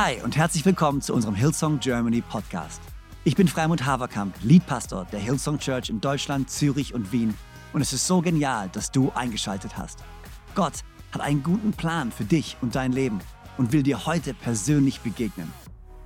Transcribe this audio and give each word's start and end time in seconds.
Hi 0.00 0.22
und 0.22 0.36
herzlich 0.36 0.64
willkommen 0.64 1.02
zu 1.02 1.12
unserem 1.12 1.34
Hillsong 1.34 1.80
Germany 1.80 2.20
Podcast. 2.20 2.80
Ich 3.24 3.34
bin 3.34 3.48
Freimund 3.48 3.84
Haverkamp, 3.84 4.32
Leadpastor 4.44 5.08
der 5.10 5.18
Hillsong 5.18 5.58
Church 5.58 5.90
in 5.90 6.00
Deutschland, 6.00 6.48
Zürich 6.48 6.94
und 6.94 7.10
Wien. 7.10 7.34
Und 7.72 7.80
es 7.80 7.92
ist 7.92 8.06
so 8.06 8.20
genial, 8.20 8.68
dass 8.68 8.92
du 8.92 9.10
eingeschaltet 9.16 9.76
hast. 9.76 10.04
Gott 10.54 10.84
hat 11.10 11.20
einen 11.20 11.42
guten 11.42 11.72
Plan 11.72 12.12
für 12.12 12.22
dich 12.22 12.56
und 12.60 12.76
dein 12.76 12.92
Leben 12.92 13.18
und 13.56 13.72
will 13.72 13.82
dir 13.82 14.06
heute 14.06 14.34
persönlich 14.34 15.00
begegnen. 15.00 15.52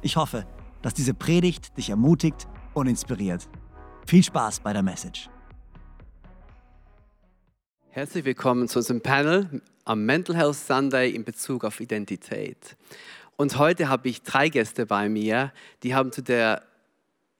Ich 0.00 0.16
hoffe, 0.16 0.46
dass 0.80 0.94
diese 0.94 1.12
Predigt 1.12 1.76
dich 1.76 1.90
ermutigt 1.90 2.48
und 2.72 2.86
inspiriert. 2.86 3.46
Viel 4.06 4.22
Spaß 4.22 4.60
bei 4.60 4.72
der 4.72 4.82
Message. 4.82 5.28
Herzlich 7.90 8.24
willkommen 8.24 8.68
zu 8.68 8.78
unserem 8.78 9.02
Panel 9.02 9.60
am 9.84 10.06
Mental 10.06 10.34
Health 10.34 10.56
Sunday 10.56 11.10
in 11.10 11.24
Bezug 11.24 11.62
auf 11.62 11.78
Identität. 11.78 12.74
Und 13.42 13.58
heute 13.58 13.88
habe 13.88 14.08
ich 14.08 14.22
drei 14.22 14.48
Gäste 14.48 14.86
bei 14.86 15.08
mir, 15.08 15.52
die 15.82 15.96
haben 15.96 16.12
zu 16.12 16.22
der 16.22 16.62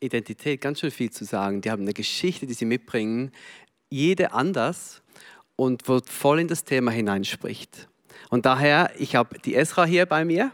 Identität 0.00 0.60
ganz 0.60 0.80
schön 0.80 0.90
viel 0.90 1.12
zu 1.12 1.24
sagen. 1.24 1.60
Die 1.60 1.70
haben 1.70 1.82
eine 1.82 1.92
Geschichte, 1.92 2.44
die 2.44 2.54
sie 2.54 2.64
mitbringen, 2.64 3.30
jede 3.88 4.32
anders 4.32 5.00
und 5.54 5.86
wo 5.86 6.00
voll 6.04 6.40
in 6.40 6.48
das 6.48 6.64
Thema 6.64 6.90
hineinspricht. 6.90 7.88
Und 8.30 8.46
daher, 8.46 8.90
ich 8.98 9.14
habe 9.14 9.38
die 9.38 9.54
Esra 9.54 9.84
hier 9.84 10.06
bei 10.06 10.24
mir 10.24 10.50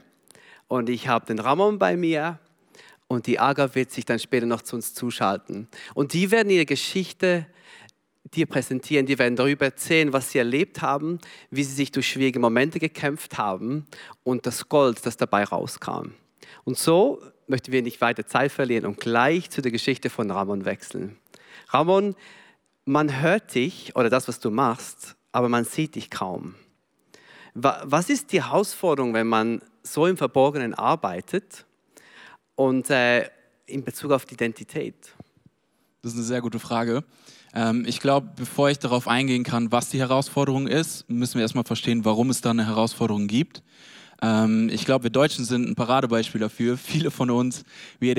und 0.67 0.91
ich 0.91 1.09
habe 1.09 1.25
den 1.25 1.39
Ramon 1.39 1.79
bei 1.79 1.97
mir 1.97 2.39
und 3.07 3.27
die 3.27 3.39
Aga 3.39 3.75
wird 3.75 3.91
sich 3.91 4.05
dann 4.05 4.19
später 4.19 4.45
noch 4.45 4.61
zu 4.61 4.77
uns 4.77 4.93
zuschalten. 4.93 5.67
Und 5.95 6.13
die 6.13 6.31
werden 6.31 6.51
ihre 6.51 6.67
Geschichte 6.67 7.47
dir 8.35 8.47
präsentieren, 8.47 9.07
die 9.07 9.19
werden 9.19 9.37
darüber 9.37 9.67
erzählen, 9.67 10.13
was 10.13 10.31
sie 10.31 10.39
erlebt 10.39 10.83
haben, 10.83 11.19
wie 11.51 11.65
sie 11.65 11.75
sich 11.75 11.93
durch 11.93 12.09
schwierige 12.09 12.39
Momente 12.39 12.79
gekämpft 12.79 13.39
haben 13.39 13.87
und 14.25 14.47
das 14.47 14.69
Gold, 14.69 15.05
das 15.05 15.17
dabei 15.17 15.45
rauskam. 15.45 16.13
Und 16.65 16.79
so 16.79 17.23
möchten 17.47 17.73
wir 17.73 17.83
nicht 17.83 18.01
weiter 18.01 18.27
Zeit 18.27 18.53
verlieren 18.53 18.87
und 18.87 19.01
gleich 19.01 19.51
zu 19.51 19.63
der 19.63 19.73
Geschichte 19.73 20.11
von 20.11 20.31
Ramon 20.31 20.65
wechseln. 20.65 21.17
Ramon, 21.69 22.15
man 22.85 23.21
hört 23.21 23.55
dich 23.55 23.95
oder 23.97 24.11
das, 24.11 24.29
was 24.29 24.41
du 24.41 24.51
machst, 24.51 25.17
aber 25.33 25.49
man 25.49 25.65
sieht 25.65 25.95
dich 25.95 26.11
kaum. 26.11 26.55
Was 27.55 28.09
ist 28.09 28.33
die 28.33 28.43
Herausforderung, 28.43 29.15
wenn 29.15 29.27
man 29.27 29.61
so 29.83 30.07
im 30.07 30.17
Verborgenen 30.17 30.75
arbeitet 30.75 31.67
und 32.55 32.89
äh, 32.91 33.29
in 33.67 33.85
Bezug 33.85 34.13
auf 34.13 34.27
die 34.27 34.35
Identität? 34.35 34.95
Das 36.03 36.13
ist 36.13 36.19
eine 36.19 36.27
sehr 36.27 36.41
gute 36.41 36.59
Frage. 36.59 37.03
Ähm, 37.59 37.85
ich 37.87 37.99
glaube, 37.99 38.29
bevor 38.37 38.71
ich 38.71 38.79
darauf 38.79 39.09
eingehen 39.09 39.43
kann, 39.43 39.73
was 39.73 39.89
die 39.89 39.99
Herausforderung 39.99 40.69
ist, 40.69 41.11
müssen 41.11 41.35
wir 41.35 41.43
erstmal 41.43 41.65
verstehen, 41.65 42.05
warum 42.05 42.31
es 42.31 42.41
da 42.41 42.51
eine 42.51 42.67
Herausforderung 42.67 43.27
gibt. 43.27 43.63
Ähm, 44.21 44.69
ich 44.73 44.85
glaube, 44.85 45.05
wir 45.05 45.11
Deutschen 45.11 45.45
sind 45.45 45.69
ein 45.69 45.75
Paradebeispiel 45.75 46.41
dafür. 46.41 46.77
Viele 46.79 47.11
von 47.11 47.31
uns, 47.31 47.65
wir 48.01 48.17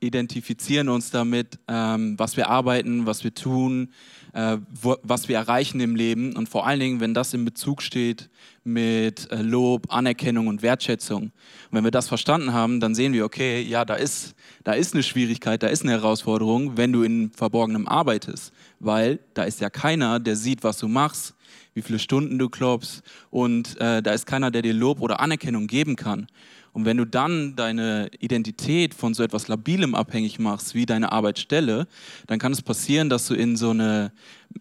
identifizieren 0.00 0.88
uns 0.88 1.10
damit, 1.10 1.58
ähm, 1.68 2.18
was 2.18 2.36
wir 2.36 2.48
arbeiten, 2.48 3.06
was 3.06 3.24
wir 3.24 3.34
tun, 3.34 3.92
äh, 4.32 4.58
was 5.02 5.28
wir 5.28 5.36
erreichen 5.36 5.80
im 5.80 5.96
Leben. 5.96 6.34
Und 6.36 6.48
vor 6.48 6.66
allen 6.66 6.80
Dingen, 6.80 7.00
wenn 7.00 7.14
das 7.14 7.34
in 7.34 7.44
Bezug 7.44 7.82
steht 7.82 8.30
mit 8.64 9.30
äh, 9.30 9.42
Lob, 9.42 9.92
Anerkennung 9.92 10.46
und 10.46 10.62
Wertschätzung. 10.62 11.24
Und 11.24 11.32
wenn 11.70 11.84
wir 11.84 11.90
das 11.90 12.08
verstanden 12.08 12.52
haben, 12.52 12.80
dann 12.80 12.94
sehen 12.94 13.12
wir, 13.12 13.24
okay, 13.24 13.60
ja, 13.60 13.84
da 13.84 13.94
ist, 13.94 14.34
da 14.64 14.72
ist 14.72 14.94
eine 14.94 15.02
Schwierigkeit, 15.02 15.62
da 15.62 15.66
ist 15.66 15.82
eine 15.82 15.92
Herausforderung, 15.92 16.76
wenn 16.76 16.92
du 16.92 17.02
in 17.02 17.30
Verborgenem 17.32 17.86
arbeitest. 17.86 18.52
Weil 18.80 19.20
da 19.34 19.44
ist 19.44 19.60
ja 19.60 19.68
keiner, 19.68 20.18
der 20.20 20.36
sieht, 20.36 20.64
was 20.64 20.78
du 20.78 20.88
machst 20.88 21.34
wie 21.74 21.82
viele 21.82 21.98
Stunden 21.98 22.38
du 22.38 22.48
klopfst 22.48 23.02
und 23.30 23.80
äh, 23.80 24.02
da 24.02 24.12
ist 24.12 24.26
keiner, 24.26 24.50
der 24.50 24.62
dir 24.62 24.74
Lob 24.74 25.00
oder 25.00 25.20
Anerkennung 25.20 25.66
geben 25.66 25.96
kann. 25.96 26.26
Und 26.74 26.84
wenn 26.84 26.96
du 26.96 27.06
dann 27.06 27.54
deine 27.54 28.10
Identität 28.18 28.94
von 28.94 29.14
so 29.14 29.22
etwas 29.22 29.46
Labilem 29.46 29.94
abhängig 29.94 30.40
machst, 30.40 30.74
wie 30.74 30.86
deine 30.86 31.12
Arbeitsstelle, 31.12 31.86
dann 32.26 32.40
kann 32.40 32.50
es 32.50 32.62
passieren, 32.62 33.08
dass 33.08 33.28
du 33.28 33.34
in 33.34 33.56
so 33.56 33.70
eine 33.70 34.10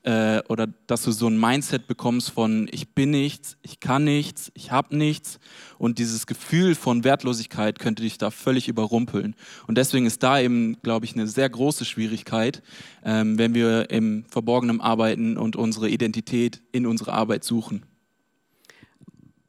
äh, 0.04 0.42
oder 0.48 0.68
dass 0.86 1.02
du 1.04 1.12
so 1.12 1.28
ein 1.28 1.40
Mindset 1.40 1.88
bekommst 1.88 2.30
von 2.30 2.68
ich 2.72 2.94
bin 2.94 3.10
nichts, 3.10 3.58
ich 3.64 3.80
kann 3.80 4.04
nichts, 4.04 4.52
ich 4.54 4.72
habe 4.72 4.96
nichts 4.96 5.40
und 5.80 5.98
dieses 5.98 6.28
Gefühl 6.28 6.76
von 6.76 7.04
Wertlosigkeit 7.04 7.80
könnte 7.80 8.04
dich 8.04 8.20
da 8.20 8.30
völlig 8.30 8.68
überrumpeln. 8.68 9.36
Und 9.66 9.80
deswegen 9.80 10.06
ist 10.06 10.22
da 10.22 10.40
eben, 10.40 10.78
glaube 10.84 11.06
ich, 11.06 11.16
eine 11.16 11.26
sehr 11.26 11.50
große 11.50 11.84
Schwierigkeit, 11.84 12.62
ähm, 13.04 13.40
wenn 13.40 13.56
wir 13.56 13.90
im 13.90 14.26
Verborgenen 14.30 14.82
arbeiten 14.82 15.36
und 15.36 15.56
unsere 15.56 15.90
Identität 15.90 16.62
in 16.72 16.86
unserer 16.86 17.14
Arbeit 17.14 17.44
suchen. 17.44 17.84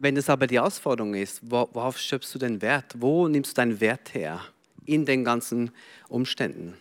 Wenn 0.05 0.19
es 0.19 0.29
aber 0.29 0.47
die 0.47 0.57
Herausforderung 0.57 1.15
ist, 1.15 1.41
worauf 1.43 1.97
schöpfst 1.97 2.35
du 2.35 2.39
den 2.39 2.61
Wert? 2.61 2.93
Wo 2.99 3.27
nimmst 3.27 3.53
du 3.53 3.55
deinen 3.55 3.81
Wert 3.81 4.13
her 4.13 4.39
in 4.85 5.07
den 5.07 5.25
ganzen 5.25 5.71
Umständen? 6.11 6.75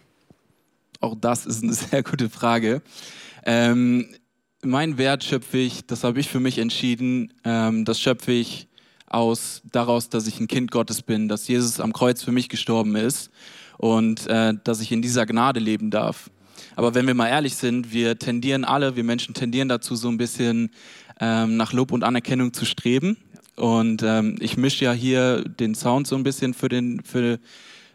Auch 1.00 1.16
das 1.16 1.46
ist 1.46 1.64
eine 1.64 1.72
sehr 1.74 2.04
gute 2.04 2.30
Frage. 2.30 2.82
Ähm, 3.46 4.14
mein 4.62 4.98
Wert 4.98 5.24
schöpfe 5.24 5.58
ich, 5.58 5.88
das 5.88 6.04
habe 6.04 6.20
ich 6.20 6.28
für 6.28 6.42
mich 6.42 6.58
entschieden, 6.58 7.34
ähm, 7.46 7.86
das 7.86 8.02
schöpfe 8.02 8.34
ich 8.34 8.68
aus, 9.08 9.62
daraus, 9.72 10.10
dass 10.10 10.28
ich 10.28 10.42
ein 10.42 10.48
Kind 10.48 10.70
Gottes 10.70 11.02
bin, 11.02 11.30
dass 11.30 11.48
Jesus 11.48 11.80
am 11.80 11.94
Kreuz 11.94 12.22
für 12.24 12.34
mich 12.34 12.50
gestorben 12.50 12.98
ist 12.98 13.32
und 13.78 14.28
äh, 14.28 14.54
dass 14.66 14.82
ich 14.82 14.92
in 14.92 15.02
dieser 15.02 15.26
Gnade 15.26 15.62
leben 15.62 15.92
darf. 15.92 16.30
Aber 16.76 16.96
wenn 16.96 17.08
wir 17.08 17.14
mal 17.14 17.28
ehrlich 17.28 17.56
sind, 17.56 17.94
wir 17.94 18.18
tendieren 18.18 18.66
alle, 18.66 18.96
wir 18.96 19.04
Menschen 19.04 19.34
tendieren 19.34 19.70
dazu, 19.70 19.96
so 19.96 20.10
ein 20.10 20.18
bisschen 20.18 20.72
ähm, 21.20 21.58
nach 21.58 21.74
Lob 21.74 21.92
und 21.92 22.04
Anerkennung 22.04 22.54
zu 22.54 22.66
streben. 22.66 23.18
Und 23.56 24.02
ähm, 24.04 24.38
ich 24.40 24.58
mische 24.58 24.86
ja 24.86 24.92
hier 24.92 25.44
den 25.44 25.76
Sound 25.76 26.08
so 26.08 26.16
ein 26.16 26.24
bisschen 26.24 26.54
für, 26.54 26.70
den, 26.70 27.04
für, 27.04 27.40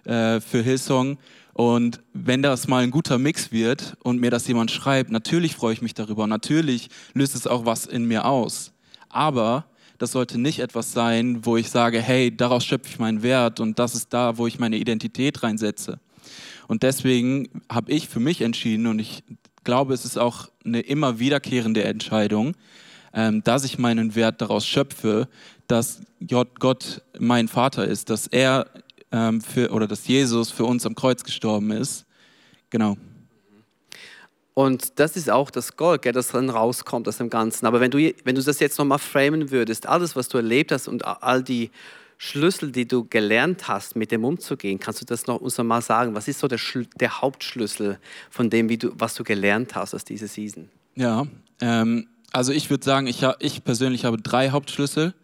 äh, 0.04 0.40
für 0.40 0.62
Hillsong. 0.62 1.18
Und 1.52 2.00
wenn 2.12 2.42
das 2.42 2.68
mal 2.68 2.84
ein 2.84 2.92
guter 2.92 3.18
Mix 3.18 3.50
wird 3.50 3.96
und 4.04 4.20
mir 4.20 4.30
das 4.30 4.46
jemand 4.46 4.70
schreibt, 4.70 5.10
natürlich 5.10 5.56
freue 5.56 5.72
ich 5.72 5.82
mich 5.82 5.94
darüber. 5.94 6.28
Natürlich 6.28 6.88
löst 7.14 7.34
es 7.34 7.48
auch 7.48 7.66
was 7.66 7.86
in 7.86 8.04
mir 8.04 8.26
aus. 8.26 8.72
Aber 9.08 9.64
das 9.98 10.12
sollte 10.12 10.38
nicht 10.38 10.60
etwas 10.60 10.92
sein, 10.92 11.44
wo 11.44 11.56
ich 11.56 11.70
sage, 11.70 12.00
hey, 12.00 12.34
daraus 12.34 12.64
schöpfe 12.64 12.88
ich 12.88 13.00
meinen 13.00 13.24
Wert 13.24 13.58
und 13.58 13.80
das 13.80 13.96
ist 13.96 14.14
da, 14.14 14.38
wo 14.38 14.46
ich 14.46 14.60
meine 14.60 14.76
Identität 14.76 15.42
reinsetze. 15.42 15.98
Und 16.68 16.84
deswegen 16.84 17.48
habe 17.68 17.90
ich 17.90 18.08
für 18.08 18.20
mich 18.20 18.42
entschieden 18.42 18.86
und 18.86 19.00
ich 19.00 19.24
glaube, 19.64 19.94
es 19.94 20.04
ist 20.04 20.18
auch 20.18 20.48
eine 20.64 20.80
immer 20.80 21.18
wiederkehrende 21.18 21.82
Entscheidung, 21.82 22.54
ähm, 23.12 23.42
dass 23.42 23.64
ich 23.64 23.78
meinen 23.78 24.14
Wert 24.14 24.40
daraus 24.40 24.66
schöpfe, 24.66 25.28
dass 25.66 26.02
Gott 26.58 27.02
mein 27.18 27.48
Vater 27.48 27.86
ist, 27.86 28.10
dass 28.10 28.26
er 28.26 28.66
ähm, 29.10 29.40
für, 29.40 29.70
oder 29.70 29.86
dass 29.86 30.06
Jesus 30.06 30.50
für 30.50 30.64
uns 30.64 30.86
am 30.86 30.94
Kreuz 30.94 31.24
gestorben 31.24 31.70
ist. 31.70 32.04
Genau. 32.70 32.96
Und 34.52 34.98
das 34.98 35.16
ist 35.16 35.30
auch 35.30 35.50
das 35.50 35.76
Gold, 35.76 36.02
gell, 36.02 36.12
das 36.12 36.28
dann 36.28 36.50
rauskommt 36.50 37.08
aus 37.08 37.18
dem 37.18 37.30
Ganzen. 37.30 37.64
Aber 37.64 37.80
wenn 37.80 37.90
du, 37.90 37.98
wenn 38.24 38.34
du 38.34 38.42
das 38.42 38.58
jetzt 38.60 38.78
nochmal 38.78 38.98
framen 38.98 39.50
würdest, 39.50 39.86
alles, 39.86 40.16
was 40.16 40.28
du 40.28 40.36
erlebt 40.36 40.72
hast 40.72 40.88
und 40.88 41.06
all 41.06 41.42
die 41.42 41.70
Schlüssel, 42.20 42.72
die 42.72 42.86
du 42.86 43.04
gelernt 43.04 43.68
hast, 43.68 43.94
mit 43.94 44.10
dem 44.10 44.24
umzugehen, 44.24 44.80
kannst 44.80 45.00
du 45.00 45.04
das 45.04 45.28
noch 45.28 45.40
uns 45.40 45.56
mal 45.58 45.80
sagen? 45.80 46.16
Was 46.16 46.26
ist 46.26 46.40
so 46.40 46.48
der, 46.48 46.58
der 47.00 47.20
Hauptschlüssel 47.22 48.00
von 48.28 48.50
dem, 48.50 48.68
du, 48.76 48.90
was 48.98 49.14
du 49.14 49.22
gelernt 49.22 49.76
hast 49.76 49.94
aus 49.94 50.04
dieser 50.04 50.26
Season? 50.26 50.68
Ja, 50.96 51.28
ähm, 51.60 52.08
also 52.32 52.52
ich 52.52 52.70
würde 52.70 52.84
sagen, 52.84 53.06
ich, 53.06 53.24
ich, 53.38 53.62
persönlich 53.62 54.04
habe 54.04 54.18
drei 54.18 54.50
Hauptschlüssel. 54.50 55.14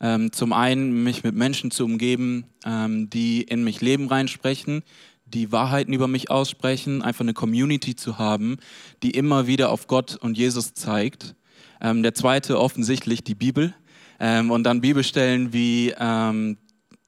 Ähm, 0.00 0.30
zum 0.30 0.52
einen, 0.52 1.02
mich 1.02 1.24
mit 1.24 1.34
Menschen 1.34 1.72
zu 1.72 1.84
umgeben, 1.84 2.44
ähm, 2.64 3.10
die 3.10 3.42
in 3.42 3.64
mich 3.64 3.80
Leben 3.80 4.06
reinsprechen, 4.06 4.82
die 5.24 5.50
Wahrheiten 5.50 5.92
über 5.92 6.06
mich 6.06 6.30
aussprechen, 6.30 7.02
einfach 7.02 7.22
eine 7.22 7.34
Community 7.34 7.96
zu 7.96 8.18
haben, 8.18 8.58
die 9.02 9.10
immer 9.10 9.48
wieder 9.48 9.70
auf 9.70 9.88
Gott 9.88 10.16
und 10.16 10.38
Jesus 10.38 10.74
zeigt. 10.74 11.34
Ähm, 11.80 12.04
der 12.04 12.14
zweite 12.14 12.60
offensichtlich 12.60 13.24
die 13.24 13.34
Bibel. 13.34 13.74
Ähm, 14.18 14.50
und 14.50 14.64
dann 14.64 14.80
Bibelstellen 14.80 15.52
wie 15.52 15.94
ähm, 15.98 16.58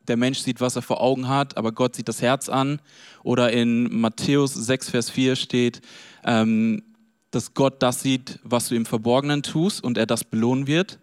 der 0.08 0.16
Mensch 0.16 0.38
sieht, 0.40 0.60
was 0.60 0.76
er 0.76 0.82
vor 0.82 1.00
Augen 1.00 1.28
hat, 1.28 1.56
aber 1.56 1.72
Gott 1.72 1.96
sieht 1.96 2.08
das 2.08 2.22
Herz 2.22 2.48
an. 2.48 2.80
Oder 3.22 3.52
in 3.52 4.00
Matthäus 4.00 4.54
6, 4.54 4.90
Vers 4.90 5.10
4 5.10 5.36
steht, 5.36 5.80
ähm, 6.24 6.82
dass 7.30 7.54
Gott 7.54 7.82
das 7.82 8.02
sieht, 8.02 8.38
was 8.42 8.68
du 8.68 8.74
im 8.74 8.86
Verborgenen 8.86 9.42
tust 9.42 9.82
und 9.84 9.98
er 9.98 10.06
das 10.06 10.24
belohnen 10.24 10.66
wird. 10.66 10.98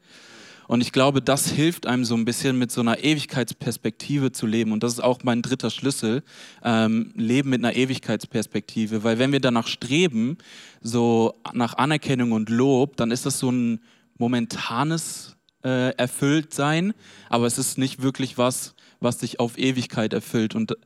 Und 0.67 0.81
ich 0.81 0.91
glaube, 0.91 1.21
das 1.21 1.51
hilft 1.51 1.85
einem 1.85 2.05
so 2.05 2.15
ein 2.15 2.25
bisschen 2.25 2.57
mit 2.57 2.71
so 2.71 2.81
einer 2.81 3.03
Ewigkeitsperspektive 3.03 4.31
zu 4.31 4.47
leben. 4.47 4.71
Und 4.71 4.81
das 4.81 4.93
ist 4.93 5.03
auch 5.03 5.19
mein 5.23 5.43
dritter 5.43 5.69
Schlüssel, 5.69 6.23
ähm, 6.63 7.13
Leben 7.15 7.51
mit 7.51 7.63
einer 7.63 7.75
Ewigkeitsperspektive. 7.75 9.03
Weil 9.03 9.19
wenn 9.19 9.31
wir 9.31 9.39
danach 9.39 9.67
streben, 9.67 10.37
so 10.81 11.35
nach 11.53 11.75
Anerkennung 11.75 12.31
und 12.31 12.49
Lob, 12.49 12.97
dann 12.97 13.11
ist 13.11 13.27
das 13.27 13.37
so 13.37 13.51
ein 13.51 13.79
momentanes 14.17 15.34
äh, 15.65 15.89
Erfülltsein, 15.97 16.93
aber 17.27 17.47
es 17.47 17.57
ist 17.57 17.77
nicht 17.77 18.01
wirklich 18.01 18.37
was, 18.37 18.75
was 18.99 19.17
dich 19.17 19.39
auf 19.39 19.57
Ewigkeit 19.57 20.13
erfüllt. 20.13 20.55
Und 20.55 20.77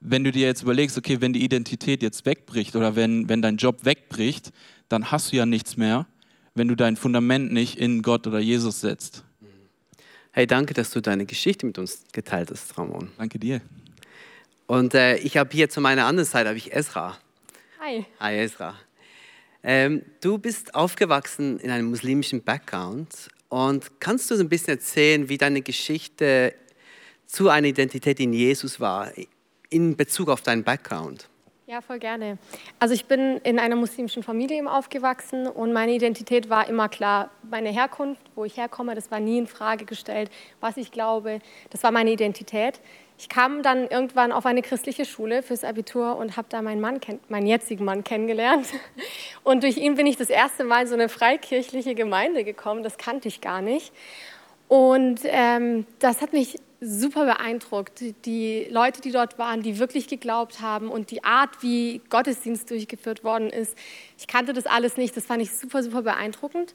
wenn 0.00 0.24
du 0.24 0.32
dir 0.32 0.46
jetzt 0.46 0.62
überlegst, 0.62 0.98
okay, 0.98 1.20
wenn 1.20 1.32
die 1.32 1.44
Identität 1.44 2.02
jetzt 2.02 2.26
wegbricht 2.26 2.74
oder 2.74 2.96
wenn, 2.96 3.28
wenn 3.28 3.42
dein 3.42 3.58
Job 3.58 3.84
wegbricht, 3.84 4.50
dann 4.88 5.10
hast 5.10 5.32
du 5.32 5.36
ja 5.36 5.46
nichts 5.46 5.76
mehr, 5.76 6.06
wenn 6.54 6.68
du 6.68 6.74
dein 6.74 6.96
Fundament 6.96 7.52
nicht 7.52 7.78
in 7.78 8.02
Gott 8.02 8.26
oder 8.26 8.38
Jesus 8.38 8.80
setzt. 8.80 9.24
Hey, 10.32 10.46
danke, 10.46 10.74
dass 10.74 10.90
du 10.90 11.00
deine 11.00 11.26
Geschichte 11.26 11.64
mit 11.64 11.78
uns 11.78 12.02
geteilt 12.12 12.50
hast, 12.50 12.76
Ramon. 12.76 13.10
Danke 13.18 13.38
dir. 13.38 13.60
Und 14.66 14.94
äh, 14.94 15.16
ich 15.18 15.36
habe 15.36 15.50
hier 15.52 15.68
zu 15.68 15.80
meiner 15.80 16.06
anderen 16.06 16.26
Seite 16.26 16.48
habe 16.48 16.58
ich 16.58 16.72
Esra. 16.72 17.18
Hi. 17.80 18.04
Hi 18.18 18.38
Esra. 18.38 18.74
Ähm, 19.62 20.02
du 20.20 20.38
bist 20.38 20.74
aufgewachsen 20.74 21.58
in 21.60 21.70
einem 21.70 21.88
muslimischen 21.88 22.42
Background 22.42 23.28
und 23.54 24.00
kannst 24.00 24.32
du 24.32 24.34
so 24.34 24.42
ein 24.42 24.48
bisschen 24.48 24.70
erzählen, 24.70 25.28
wie 25.28 25.38
deine 25.38 25.62
Geschichte 25.62 26.54
zu 27.24 27.50
einer 27.50 27.68
Identität 27.68 28.18
in 28.18 28.32
Jesus 28.32 28.80
war, 28.80 29.12
in 29.70 29.96
Bezug 29.96 30.28
auf 30.28 30.42
deinen 30.42 30.64
Background? 30.64 31.28
Ja, 31.68 31.80
voll 31.80 32.00
gerne. 32.00 32.38
Also 32.80 32.94
ich 32.94 33.04
bin 33.04 33.38
in 33.44 33.60
einer 33.60 33.76
muslimischen 33.76 34.24
Familie 34.24 34.68
aufgewachsen 34.68 35.46
und 35.46 35.72
meine 35.72 35.92
Identität 35.92 36.50
war 36.50 36.68
immer 36.68 36.88
klar. 36.88 37.30
Meine 37.48 37.70
Herkunft, 37.70 38.22
wo 38.34 38.44
ich 38.44 38.56
herkomme, 38.56 38.96
das 38.96 39.12
war 39.12 39.20
nie 39.20 39.38
in 39.38 39.46
Frage 39.46 39.84
gestellt. 39.84 40.32
Was 40.60 40.76
ich 40.76 40.90
glaube, 40.90 41.38
das 41.70 41.84
war 41.84 41.92
meine 41.92 42.10
Identität. 42.10 42.80
Ich 43.16 43.28
kam 43.28 43.62
dann 43.62 43.86
irgendwann 43.86 44.32
auf 44.32 44.44
eine 44.44 44.60
christliche 44.60 45.04
Schule 45.04 45.42
fürs 45.42 45.62
Abitur 45.62 46.16
und 46.16 46.36
habe 46.36 46.48
da 46.50 46.62
meinen 46.62 46.80
Mann, 46.80 47.00
meinen 47.28 47.46
jetzigen 47.46 47.84
Mann 47.84 48.02
kennengelernt. 48.02 48.66
Und 49.44 49.62
durch 49.62 49.76
ihn 49.76 49.94
bin 49.94 50.06
ich 50.06 50.16
das 50.16 50.30
erste 50.30 50.64
Mal 50.64 50.82
in 50.82 50.88
so 50.88 50.94
eine 50.94 51.08
freikirchliche 51.08 51.94
Gemeinde 51.94 52.42
gekommen. 52.42 52.82
Das 52.82 52.98
kannte 52.98 53.28
ich 53.28 53.40
gar 53.40 53.62
nicht. 53.62 53.92
Und 54.66 55.20
ähm, 55.24 55.86
das 56.00 56.22
hat 56.22 56.32
mich 56.32 56.58
super 56.80 57.24
beeindruckt. 57.24 58.02
Die 58.24 58.66
Leute, 58.70 59.00
die 59.00 59.12
dort 59.12 59.38
waren, 59.38 59.62
die 59.62 59.78
wirklich 59.78 60.08
geglaubt 60.08 60.60
haben 60.60 60.90
und 60.90 61.10
die 61.10 61.24
Art, 61.24 61.62
wie 61.62 62.00
Gottesdienst 62.10 62.70
durchgeführt 62.70 63.24
worden 63.24 63.50
ist. 63.50 63.76
Ich 64.18 64.26
kannte 64.26 64.52
das 64.52 64.66
alles 64.66 64.96
nicht, 64.96 65.16
das 65.16 65.26
fand 65.26 65.42
ich 65.42 65.52
super, 65.52 65.82
super 65.82 66.02
beeindruckend. 66.02 66.74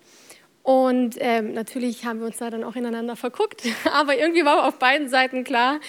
Und 0.64 1.16
ähm, 1.20 1.54
natürlich 1.54 2.06
haben 2.06 2.20
wir 2.20 2.28
uns 2.28 2.38
da 2.38 2.50
dann 2.50 2.64
auch 2.64 2.76
ineinander 2.76 3.16
verguckt, 3.16 3.64
aber 3.92 4.18
irgendwie 4.18 4.46
war 4.46 4.68
auf 4.68 4.78
beiden 4.78 5.10
Seiten 5.10 5.44
klar, 5.44 5.80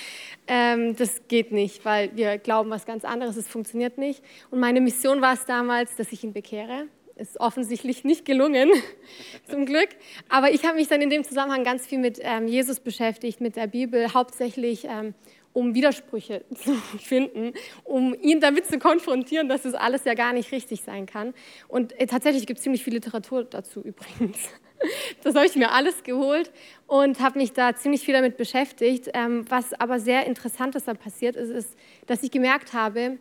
ähm, 0.52 0.96
das 0.96 1.22
geht 1.28 1.52
nicht, 1.52 1.84
weil 1.84 2.10
wir 2.16 2.36
glauben 2.36 2.70
was 2.70 2.84
ganz 2.84 3.04
anderes, 3.04 3.36
es 3.36 3.46
funktioniert 3.46 3.98
nicht. 3.98 4.20
Und 4.50 4.58
meine 4.58 4.80
Mission 4.80 5.20
war 5.20 5.34
es 5.34 5.44
damals, 5.46 5.94
dass 5.94 6.10
ich 6.10 6.24
ihn 6.24 6.32
bekehre 6.32 6.88
ist 7.16 7.38
offensichtlich 7.38 8.02
nicht 8.02 8.24
gelungen, 8.24 8.70
zum 9.50 9.66
Glück. 9.66 9.90
Aber 10.30 10.52
ich 10.52 10.64
habe 10.64 10.76
mich 10.76 10.88
dann 10.88 11.02
in 11.02 11.10
dem 11.10 11.22
Zusammenhang 11.22 11.64
ganz 11.64 11.86
viel 11.86 11.98
mit 11.98 12.18
ähm, 12.22 12.48
Jesus 12.48 12.80
beschäftigt, 12.80 13.42
mit 13.42 13.56
der 13.56 13.66
Bibel, 13.66 14.14
hauptsächlich 14.14 14.86
ähm, 14.86 15.12
um 15.52 15.74
Widersprüche 15.74 16.44
zu 16.54 16.74
finden, 16.98 17.52
um 17.84 18.14
ihn 18.14 18.40
damit 18.40 18.66
zu 18.66 18.78
konfrontieren, 18.78 19.50
dass 19.50 19.62
das 19.62 19.74
alles 19.74 20.04
ja 20.04 20.14
gar 20.14 20.32
nicht 20.32 20.50
richtig 20.50 20.80
sein 20.80 21.04
kann. 21.04 21.34
Und 21.68 21.92
äh, 22.00 22.06
tatsächlich 22.06 22.46
gibt 22.46 22.58
es 22.58 22.64
ziemlich 22.64 22.82
viel 22.82 22.94
Literatur 22.94 23.44
dazu 23.44 23.82
übrigens. 23.82 24.48
Das 25.22 25.34
habe 25.34 25.46
ich 25.46 25.56
mir 25.56 25.72
alles 25.72 26.02
geholt 26.02 26.50
und 26.86 27.20
habe 27.20 27.38
mich 27.38 27.52
da 27.52 27.74
ziemlich 27.74 28.02
viel 28.02 28.14
damit 28.14 28.36
beschäftigt. 28.36 29.10
Ähm, 29.14 29.44
was 29.48 29.74
aber 29.74 30.00
sehr 30.00 30.26
interessant 30.26 30.74
ist, 30.74 30.88
da 30.88 30.94
passiert 30.94 31.36
ist, 31.36 31.50
ist, 31.50 31.76
dass 32.06 32.22
ich 32.22 32.30
gemerkt 32.30 32.72
habe, 32.72 33.18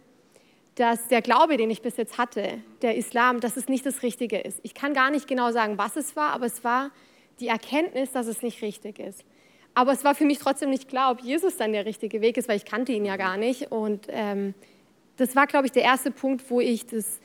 dass 0.76 1.10
der 1.10 1.22
Glaube, 1.22 1.58
den 1.58 1.70
ich 1.70 1.82
bis 1.82 1.98
jetzt 1.98 2.18
hatte, 2.18 2.60
der 2.82 2.96
Islam, 2.96 3.42
dass 3.42 3.58
es 3.58 3.68
nicht 3.68 3.86
das 3.86 4.02
Richtige 4.02 4.40
ist. 4.40 4.60
Ich 4.64 4.74
kann 4.74 4.94
gar 4.94 5.12
nicht 5.12 5.28
genau 5.28 5.52
sagen, 5.52 5.78
was 5.78 5.98
es 5.98 6.16
war, 6.16 6.32
aber 6.32 6.46
es 6.46 6.64
war 6.64 6.92
die 7.40 7.48
Erkenntnis, 7.48 8.12
dass 8.12 8.28
es 8.28 8.42
nicht 8.42 8.62
richtig 8.62 9.00
ist. 9.00 9.26
Aber 9.74 9.92
es 9.92 10.04
war 10.04 10.16
für 10.16 10.26
mich 10.26 10.40
trotzdem 10.40 10.70
nicht 10.70 10.88
klar, 10.88 11.12
ob 11.12 11.22
Jesus 11.22 11.58
dann 11.58 11.74
der 11.74 11.86
richtige 11.86 12.22
Weg 12.22 12.38
ist, 12.38 12.48
weil 12.48 12.58
ich 12.58 12.66
kannte 12.66 12.92
ihn 12.92 13.06
ja 13.06 13.18
gar 13.18 13.38
nicht. 13.38 13.72
Und 13.72 14.08
ähm, 14.10 14.54
das 15.18 15.36
war, 15.36 15.48
glaube 15.48 15.66
ich, 15.66 15.72
der 15.72 15.84
erste 15.84 16.12
Punkt, 16.12 16.50
wo 16.50 16.60
ich 16.62 16.86
das 16.86 17.20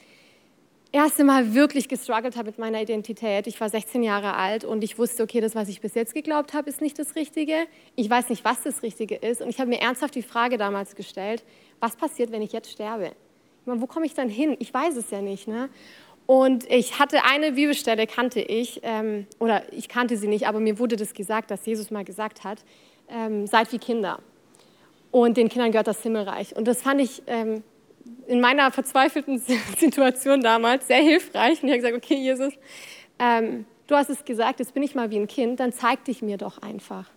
erste 0.95 1.25
Mal 1.25 1.55
wirklich 1.55 1.89
gestruggelt 1.89 2.37
habe 2.37 2.47
mit 2.47 2.59
meiner 2.59 2.81
Identität. 2.81 3.49
Ich 3.49 3.61
war 3.61 3.69
16 3.69 4.03
Jahre 4.03 4.35
alt 4.37 4.65
und 4.65 4.85
ich 4.85 4.97
wusste, 4.97 5.25
okay, 5.25 5.41
das, 5.41 5.55
was 5.55 5.69
ich 5.69 5.81
bis 5.81 5.95
jetzt 5.95 6.15
geglaubt 6.15 6.55
habe, 6.55 6.71
ist 6.71 6.81
nicht 6.81 6.99
das 6.99 7.17
Richtige. 7.17 7.67
Ich 7.97 8.09
weiß 8.09 8.29
nicht, 8.31 8.45
was 8.45 8.63
das 8.63 8.83
Richtige 8.83 9.17
ist. 9.17 9.43
Und 9.43 9.49
ich 9.49 9.59
habe 9.59 9.69
mir 9.69 9.81
ernsthaft 9.81 10.15
die 10.15 10.23
Frage 10.23 10.57
damals 10.57 10.95
gestellt, 10.95 11.45
was 11.81 11.97
passiert, 11.97 12.31
wenn 12.31 12.43
ich 12.43 12.53
jetzt 12.53 12.71
sterbe? 12.71 13.11
meine, 13.65 13.81
wo 13.81 13.87
komme 13.87 14.07
ich 14.07 14.15
dann 14.15 14.29
hin? 14.29 14.57
Ich 14.61 14.73
weiß 14.73 14.97
es 14.97 15.11
ja 15.11 15.21
nicht. 15.21 15.49
Ne? 15.49 15.69
Und 16.27 16.71
ich 16.71 16.99
hatte 16.99 17.25
eine 17.25 17.53
Bibelstelle, 17.53 18.07
kannte 18.07 18.41
ich, 18.41 18.81
ähm, 18.85 19.27
oder 19.41 19.73
ich 19.73 19.89
kannte 19.89 20.17
sie 20.17 20.29
nicht, 20.29 20.47
aber 20.47 20.61
mir 20.61 20.79
wurde 20.79 20.97
das 20.97 21.13
gesagt, 21.13 21.51
dass 21.51 21.67
Jesus 21.67 21.91
mal 21.91 22.05
gesagt 22.05 22.45
hat, 22.45 22.65
ähm, 23.09 23.47
seid 23.47 23.73
wie 23.73 23.79
Kinder. 23.79 24.21
Und 25.11 25.37
den 25.37 25.49
Kindern 25.49 25.73
gehört 25.73 25.87
das 25.87 26.03
Himmelreich. 26.03 26.55
Und 26.55 26.69
das 26.69 26.83
fand 26.83 27.01
ich 27.01 27.23
ähm, 27.27 27.65
in 28.27 28.41
meiner 28.41 28.71
verzweifelten 28.71 29.39
Situation 29.79 30.41
damals 30.41 30.87
sehr 30.87 31.03
hilfreich. 31.03 31.63
Und 31.63 31.69
ich 31.69 31.75
habe 31.75 31.93
gesagt, 31.93 31.97
okay, 31.97 32.17
Jesus, 32.17 32.55
ähm, 33.19 33.67
du 33.87 33.97
hast 33.97 34.11
es 34.11 34.25
gesagt, 34.25 34.61
jetzt 34.61 34.75
bin 34.75 34.83
ich 34.83 34.95
mal 34.95 35.11
wie 35.11 35.19
ein 35.19 35.27
Kind, 35.27 35.61
dann 35.61 35.73
zeig 35.73 36.05
dich 36.05 36.23
mir 36.23 36.37
doch 36.37 36.59
einfach. 36.59 37.11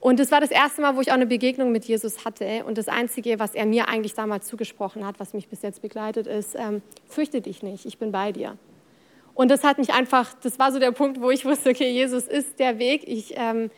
Und 0.00 0.20
das 0.20 0.30
war 0.30 0.40
das 0.40 0.50
erste 0.50 0.82
Mal, 0.82 0.96
wo 0.96 1.00
ich 1.00 1.10
auch 1.10 1.14
eine 1.14 1.26
Begegnung 1.26 1.72
mit 1.72 1.86
Jesus 1.86 2.26
hatte. 2.26 2.64
Und 2.66 2.76
das 2.76 2.88
Einzige, 2.88 3.38
was 3.38 3.54
er 3.54 3.64
mir 3.64 3.88
eigentlich 3.88 4.12
damals 4.12 4.46
zugesprochen 4.46 5.06
hat, 5.06 5.18
was 5.18 5.32
mich 5.32 5.48
bis 5.48 5.62
jetzt 5.62 5.80
begleitet, 5.80 6.26
ist, 6.26 6.54
ähm, 6.54 6.82
fürchte 7.08 7.40
dich 7.40 7.62
nicht, 7.62 7.86
ich 7.86 7.96
bin 7.96 8.12
bei 8.12 8.30
dir. 8.30 8.58
Und 9.34 9.50
das 9.50 9.64
hat 9.64 9.78
mich 9.78 9.94
einfach, 9.94 10.34
das 10.42 10.58
war 10.58 10.72
so 10.72 10.78
der 10.78 10.92
Punkt, 10.92 11.20
wo 11.22 11.30
ich 11.30 11.44
wusste, 11.44 11.70
okay, 11.70 11.90
Jesus 11.90 12.28
ist 12.28 12.58
der 12.58 12.78
Weg. 12.78 13.04
Ich 13.06 13.34
ähm, 13.36 13.70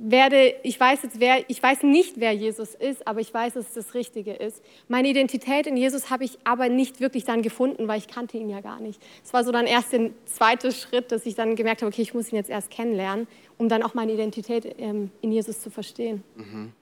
werde, 0.00 0.54
ich 0.62 0.78
weiß 0.78 1.02
jetzt, 1.02 1.20
wer, 1.20 1.48
ich 1.48 1.62
weiß 1.62 1.82
nicht, 1.82 2.20
wer 2.20 2.32
Jesus 2.32 2.74
ist, 2.74 3.06
aber 3.06 3.20
ich 3.20 3.32
weiß, 3.32 3.54
dass 3.54 3.68
es 3.68 3.74
das 3.74 3.94
Richtige 3.94 4.32
ist. 4.32 4.62
Meine 4.88 5.08
Identität 5.08 5.66
in 5.66 5.76
Jesus 5.76 6.10
habe 6.10 6.24
ich 6.24 6.38
aber 6.44 6.68
nicht 6.68 7.00
wirklich 7.00 7.24
dann 7.24 7.42
gefunden, 7.42 7.88
weil 7.88 7.98
ich 7.98 8.08
kannte 8.08 8.36
ihn 8.38 8.48
ja 8.48 8.60
gar 8.60 8.80
nicht. 8.80 9.00
Es 9.24 9.32
war 9.32 9.44
so 9.44 9.52
dann 9.52 9.66
erst 9.66 9.92
der 9.92 10.10
zweite 10.26 10.72
Schritt, 10.72 11.12
dass 11.12 11.26
ich 11.26 11.34
dann 11.34 11.56
gemerkt 11.56 11.82
habe, 11.82 11.92
okay, 11.92 12.02
ich 12.02 12.14
muss 12.14 12.32
ihn 12.32 12.36
jetzt 12.36 12.50
erst 12.50 12.70
kennenlernen, 12.70 13.26
um 13.56 13.68
dann 13.68 13.82
auch 13.82 13.94
meine 13.94 14.12
Identität 14.12 14.74
ähm, 14.78 15.10
in 15.20 15.32
Jesus 15.32 15.60
zu 15.60 15.70
verstehen. 15.70 16.22
Mhm. 16.36 16.72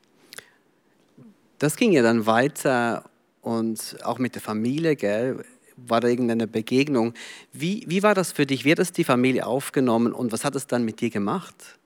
Das 1.58 1.76
ging 1.76 1.92
ja 1.92 2.02
dann 2.02 2.26
weiter 2.26 3.04
und 3.40 3.96
auch 4.04 4.18
mit 4.18 4.34
der 4.34 4.42
Familie, 4.42 4.96
gell? 4.96 5.44
War 5.76 6.00
da 6.00 6.08
irgendeine 6.08 6.46
Begegnung? 6.46 7.14
Wie, 7.52 7.84
wie 7.86 8.02
war 8.02 8.14
das 8.14 8.32
für 8.32 8.46
dich? 8.46 8.64
Wie 8.64 8.72
hat 8.72 8.78
das 8.78 8.92
die 8.92 9.04
Familie 9.04 9.46
aufgenommen 9.46 10.12
und 10.12 10.32
was 10.32 10.44
hat 10.44 10.56
es 10.56 10.66
dann 10.66 10.84
mit 10.84 11.00
dir 11.00 11.10
gemacht? 11.10 11.78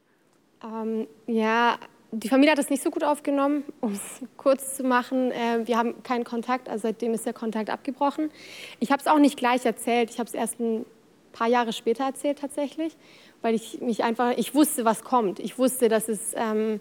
Ähm, 0.62 1.06
ja, 1.26 1.78
die 2.12 2.28
Familie 2.28 2.52
hat 2.52 2.58
das 2.58 2.70
nicht 2.70 2.82
so 2.82 2.90
gut 2.90 3.04
aufgenommen, 3.04 3.64
um 3.80 3.92
es 3.92 4.22
kurz 4.36 4.76
zu 4.76 4.84
machen. 4.84 5.30
Äh, 5.30 5.66
wir 5.66 5.76
haben 5.76 6.02
keinen 6.02 6.24
Kontakt, 6.24 6.68
also 6.68 6.82
seitdem 6.82 7.14
ist 7.14 7.26
der 7.26 7.32
Kontakt 7.32 7.70
abgebrochen. 7.70 8.30
Ich 8.78 8.90
habe 8.90 9.00
es 9.00 9.06
auch 9.06 9.18
nicht 9.18 9.36
gleich 9.36 9.64
erzählt, 9.64 10.10
ich 10.10 10.18
habe 10.18 10.28
es 10.28 10.34
erst 10.34 10.60
ein 10.60 10.84
paar 11.32 11.48
Jahre 11.48 11.72
später 11.72 12.04
erzählt 12.04 12.38
tatsächlich, 12.40 12.96
weil 13.42 13.54
ich 13.54 13.80
mich 13.80 14.02
einfach, 14.02 14.32
ich 14.36 14.54
wusste, 14.54 14.84
was 14.84 15.04
kommt. 15.04 15.38
Ich 15.38 15.58
wusste, 15.58 15.88
dass 15.88 16.08
es 16.08 16.32
ähm, 16.34 16.80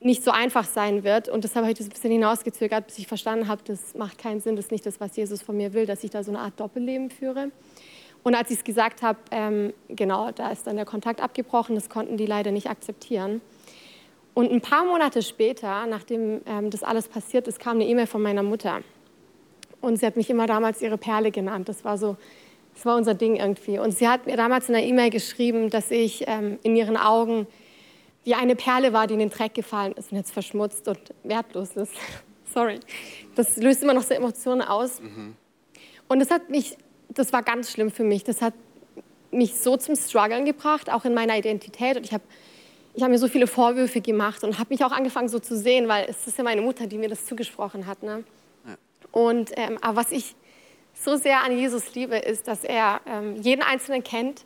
nicht 0.00 0.24
so 0.24 0.30
einfach 0.30 0.64
sein 0.64 1.04
wird 1.04 1.28
und 1.28 1.44
deshalb 1.44 1.64
habe 1.64 1.72
ich 1.72 1.78
das 1.78 1.86
ein 1.86 1.90
bisschen 1.90 2.10
hinausgezögert, 2.10 2.86
bis 2.86 2.98
ich 2.98 3.06
verstanden 3.06 3.48
habe, 3.48 3.62
das 3.64 3.94
macht 3.94 4.18
keinen 4.18 4.40
Sinn, 4.40 4.56
das 4.56 4.66
ist 4.66 4.70
nicht 4.72 4.86
das, 4.86 5.00
was 5.00 5.16
Jesus 5.16 5.42
von 5.42 5.56
mir 5.56 5.72
will, 5.72 5.86
dass 5.86 6.04
ich 6.04 6.10
da 6.10 6.22
so 6.22 6.30
eine 6.30 6.40
Art 6.40 6.58
Doppelleben 6.58 7.10
führe. 7.10 7.50
Und 8.22 8.34
als 8.34 8.50
ich 8.50 8.58
es 8.58 8.64
gesagt 8.64 9.02
habe, 9.02 9.18
ähm, 9.30 9.72
genau, 9.88 10.30
da 10.32 10.50
ist 10.50 10.66
dann 10.66 10.76
der 10.76 10.84
Kontakt 10.84 11.20
abgebrochen, 11.20 11.74
das 11.74 11.88
konnten 11.88 12.16
die 12.16 12.26
leider 12.26 12.50
nicht 12.50 12.68
akzeptieren. 12.68 13.40
Und 14.34 14.52
ein 14.52 14.60
paar 14.60 14.84
Monate 14.84 15.22
später, 15.22 15.86
nachdem 15.86 16.42
ähm, 16.46 16.70
das 16.70 16.82
alles 16.82 17.08
passiert 17.08 17.48
ist, 17.48 17.58
kam 17.58 17.76
eine 17.76 17.86
E-Mail 17.86 18.06
von 18.06 18.22
meiner 18.22 18.42
Mutter. 18.42 18.82
Und 19.80 19.96
sie 19.96 20.06
hat 20.06 20.16
mich 20.16 20.30
immer 20.30 20.46
damals 20.46 20.82
ihre 20.82 20.98
Perle 20.98 21.30
genannt. 21.30 21.68
Das 21.68 21.84
war 21.84 21.98
so, 21.98 22.16
das 22.74 22.84
war 22.84 22.96
unser 22.96 23.14
Ding 23.14 23.36
irgendwie. 23.36 23.78
Und 23.78 23.92
sie 23.92 24.08
hat 24.08 24.26
mir 24.26 24.36
damals 24.36 24.68
in 24.68 24.74
einer 24.74 24.84
E-Mail 24.84 25.10
geschrieben, 25.10 25.70
dass 25.70 25.90
ich 25.90 26.24
ähm, 26.28 26.58
in 26.62 26.76
ihren 26.76 26.96
Augen 26.96 27.46
wie 28.24 28.34
eine 28.34 28.56
Perle 28.56 28.92
war, 28.92 29.06
die 29.06 29.14
in 29.14 29.20
den 29.20 29.30
Dreck 29.30 29.54
gefallen 29.54 29.92
ist 29.92 30.12
und 30.12 30.18
jetzt 30.18 30.32
verschmutzt 30.32 30.86
und 30.86 31.00
wertlos 31.24 31.76
ist. 31.76 31.92
Sorry. 32.54 32.78
Das 33.34 33.56
löst 33.56 33.82
immer 33.82 33.94
noch 33.94 34.02
so 34.02 34.14
Emotionen 34.14 34.62
aus. 34.62 35.00
Mhm. 35.00 35.34
Und 36.08 36.20
das 36.20 36.30
hat 36.30 36.50
mich 36.50 36.76
das 37.08 37.32
war 37.32 37.42
ganz 37.42 37.70
schlimm 37.70 37.90
für 37.90 38.04
mich. 38.04 38.24
Das 38.24 38.42
hat 38.42 38.54
mich 39.30 39.54
so 39.56 39.76
zum 39.76 39.96
Struggeln 39.96 40.44
gebracht, 40.44 40.90
auch 40.90 41.04
in 41.04 41.14
meiner 41.14 41.36
Identität. 41.36 41.96
Und 41.96 42.04
ich 42.04 42.12
habe 42.12 42.24
ich 42.94 43.02
hab 43.02 43.10
mir 43.10 43.18
so 43.18 43.28
viele 43.28 43.46
Vorwürfe 43.46 44.00
gemacht 44.00 44.42
und 44.42 44.58
habe 44.58 44.70
mich 44.70 44.84
auch 44.84 44.90
angefangen 44.90 45.28
so 45.28 45.38
zu 45.38 45.56
sehen, 45.56 45.86
weil 45.86 46.06
es 46.08 46.26
ist 46.26 46.36
ja 46.36 46.42
meine 46.42 46.62
Mutter, 46.62 46.86
die 46.86 46.98
mir 46.98 47.08
das 47.08 47.26
zugesprochen 47.26 47.86
hat. 47.86 48.02
Ne? 48.02 48.24
Ja. 48.66 48.76
Und, 49.12 49.52
ähm, 49.56 49.78
aber 49.80 49.96
was 49.96 50.10
ich 50.10 50.34
so 50.94 51.16
sehr 51.16 51.44
an 51.44 51.56
Jesus 51.56 51.94
liebe, 51.94 52.16
ist, 52.16 52.48
dass 52.48 52.64
er 52.64 53.00
ähm, 53.06 53.36
jeden 53.36 53.62
Einzelnen 53.62 54.02
kennt 54.02 54.44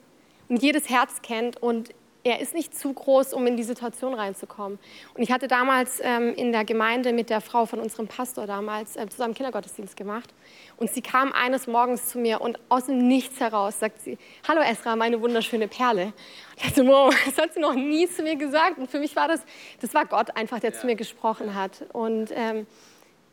und 0.49 0.63
jedes 0.63 0.91
Herz 0.91 1.23
kennt 1.23 1.63
und 1.63 1.91
er 2.25 2.41
ist 2.41 2.55
nicht 2.55 2.79
zu 2.79 2.93
groß, 2.93 3.33
um 3.33 3.47
in 3.47 3.57
die 3.57 3.63
Situation 3.63 4.15
reinzukommen. 4.15 4.79
Und 5.15 5.23
ich 5.23 5.33
hatte 5.33 5.49
damals 5.49 6.01
ähm, 6.03 6.35
in 6.35 6.53
der 6.53 6.65
Gemeinde 6.65 7.13
mit 7.13 7.31
der 7.31 7.41
Frau 7.41 7.67
von 7.67 7.81
unserem 7.81 8.07
Pastor 8.07 8.47
damals 8.47 8.97
äh, 8.97 9.09
zusammen 9.09 9.35
Kindergottesdienst 9.35 9.97
gemacht. 9.97 10.33
Und 10.77 10.91
sie 10.91 11.03
kam 11.03 11.33
eines 11.33 11.67
Morgens 11.67 12.09
zu 12.09 12.19
mir 12.19 12.41
und 12.41 12.59
aus 12.69 12.87
dem 12.87 13.09
Nichts 13.09 13.41
heraus 13.41 13.81
sagt 13.81 14.01
sie, 14.03 14.19
hallo 14.47 14.61
Esra, 14.61 14.95
meine 14.95 15.21
wunderschöne 15.21 15.69
Perle. 15.69 16.07
Und 16.07 16.13
ich 16.57 16.63
dachte, 16.63 16.87
wow, 16.87 17.15
das 17.25 17.39
hat 17.39 17.55
sie 17.55 17.61
noch 17.61 17.75
nie 17.75 18.09
zu 18.09 18.23
mir 18.23 18.37
gesagt. 18.37 18.79
Und 18.79 18.91
für 18.91 19.01
mich 19.01 19.17
war 19.17 19.29
das, 19.29 19.43
das 19.81 19.93
war 19.95 20.07
Gott 20.07 20.37
einfach, 20.37 20.61
der 20.61 20.73
ja. 20.73 20.79
zu 20.79 20.87
mir 20.87 20.97
gesprochen 20.97 21.55
hat. 21.55 21.85
Und 21.93 22.31
ähm, 22.35 22.67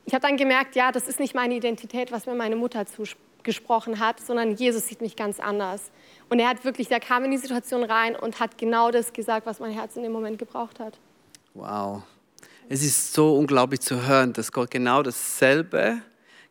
ich 0.05 0.13
habe 0.15 0.25
dann 0.25 0.37
gemerkt, 0.37 0.75
ja, 0.75 0.91
das 0.91 1.07
ist 1.07 1.19
nicht 1.19 1.35
meine 1.35 1.53
Identität, 1.53 2.11
was 2.11 2.25
mir 2.25 2.33
meine 2.33 2.55
Mutter 2.55 2.87
zugesprochen 3.39 3.99
hat, 3.99 4.19
sondern 4.19 4.55
Jesus 4.55 4.87
sieht 4.87 5.01
mich 5.01 5.15
ganz 5.15 5.39
anders. 5.39 5.91
Und 6.29 6.39
er 6.39 6.49
hat 6.49 6.63
wirklich, 6.63 6.87
der 6.87 6.99
kam 6.99 7.23
in 7.25 7.31
die 7.31 7.37
Situation 7.37 7.83
rein 7.83 8.15
und 8.15 8.39
hat 8.39 8.57
genau 8.57 8.91
das 8.91 9.13
gesagt, 9.13 9.45
was 9.45 9.59
mein 9.59 9.71
Herz 9.71 9.95
in 9.95 10.03
dem 10.03 10.11
Moment 10.11 10.37
gebraucht 10.37 10.79
hat. 10.79 10.97
Wow. 11.53 12.03
Es 12.67 12.83
ist 12.83 13.13
so 13.13 13.35
unglaublich 13.35 13.79
zu 13.79 14.05
hören, 14.05 14.33
dass 14.33 14.51
Gott 14.51 14.69
genau 14.69 15.01
dasselbe 15.01 16.01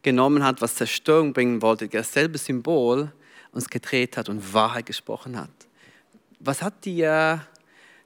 genommen 0.02 0.44
hat, 0.44 0.60
was 0.60 0.74
Zerstörung 0.74 1.32
bringen 1.32 1.62
wollte, 1.62 1.88
dasselbe 1.88 2.38
Symbol 2.38 3.12
uns 3.52 3.68
gedreht 3.68 4.16
hat 4.16 4.28
und 4.28 4.52
Wahrheit 4.54 4.86
gesprochen 4.86 5.38
hat. 5.38 5.50
Was 6.40 6.62
hat 6.62 6.84
dir, 6.84 7.46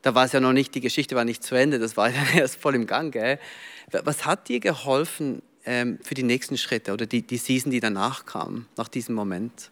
da 0.02 0.14
war 0.14 0.24
es 0.24 0.32
ja 0.32 0.40
noch 0.40 0.52
nicht, 0.52 0.74
die 0.74 0.80
Geschichte 0.80 1.14
war 1.14 1.24
nicht 1.24 1.42
zu 1.42 1.54
Ende, 1.54 1.78
das 1.78 1.96
war 1.96 2.08
ja 2.10 2.22
erst 2.34 2.56
voll 2.56 2.74
im 2.74 2.86
Gang, 2.86 3.12
gell? 3.12 3.38
was 4.04 4.24
hat 4.24 4.48
dir 4.48 4.60
geholfen 4.60 5.42
ähm, 5.64 5.98
für 6.02 6.14
die 6.14 6.22
nächsten 6.22 6.56
Schritte 6.56 6.92
oder 6.92 7.06
die, 7.06 7.22
die 7.22 7.36
Season, 7.36 7.70
die 7.70 7.80
danach 7.80 8.26
kam, 8.26 8.66
nach 8.76 8.88
diesem 8.88 9.14
Moment? 9.14 9.70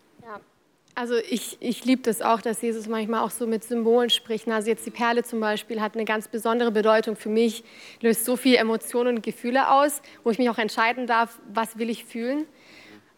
Also 1.00 1.14
ich, 1.16 1.56
ich 1.60 1.86
liebe 1.86 2.02
das 2.02 2.20
auch, 2.20 2.42
dass 2.42 2.60
Jesus 2.60 2.86
manchmal 2.86 3.20
auch 3.20 3.30
so 3.30 3.46
mit 3.46 3.64
Symbolen 3.64 4.10
spricht. 4.10 4.46
Also 4.48 4.68
jetzt 4.68 4.84
die 4.84 4.90
Perle 4.90 5.22
zum 5.22 5.40
Beispiel 5.40 5.80
hat 5.80 5.94
eine 5.94 6.04
ganz 6.04 6.28
besondere 6.28 6.70
Bedeutung 6.72 7.16
für 7.16 7.30
mich, 7.30 7.64
löst 8.02 8.26
so 8.26 8.36
viele 8.36 8.58
Emotionen 8.58 9.16
und 9.16 9.22
Gefühle 9.22 9.70
aus, 9.70 10.02
wo 10.24 10.30
ich 10.30 10.38
mich 10.38 10.50
auch 10.50 10.58
entscheiden 10.58 11.06
darf, 11.06 11.38
was 11.54 11.78
will 11.78 11.88
ich 11.88 12.04
fühlen. 12.04 12.44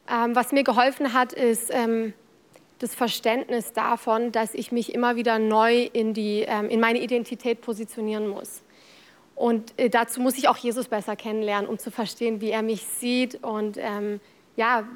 Ähm, 0.09 0.37
was 0.37 0.53
mir 0.53 0.63
geholfen 0.63 1.13
hat, 1.13 1.33
ist 1.33 1.71
ähm, 1.73 2.13
das 2.79 2.95
Verständnis 2.95 3.73
davon, 3.73 4.33
dass 4.33 4.55
ich 4.55 4.71
mich 4.71 4.95
immer 4.95 5.17
wieder 5.17 5.39
neu 5.39 5.83
in, 5.93 6.15
die, 6.15 6.45
ähm, 6.47 6.69
in 6.69 6.79
meine 6.79 7.01
Identität 7.01 7.63
positionieren 7.63 8.29
muss. 8.29 8.63
Und 9.43 9.77
äh, 9.77 9.91
dazu 9.91 10.21
muss 10.21 10.39
ich 10.39 10.47
auch 10.47 10.57
Jesus 10.57 10.87
besser 10.87 11.17
kennenlernen, 11.17 11.69
um 11.69 11.77
zu 11.77 11.91
verstehen, 11.91 12.41
wie 12.41 12.51
er 12.51 12.63
mich 12.63 12.85
sieht 12.85 13.43
und 13.43 13.77
ähm, 13.77 14.21
ja, 14.55 14.87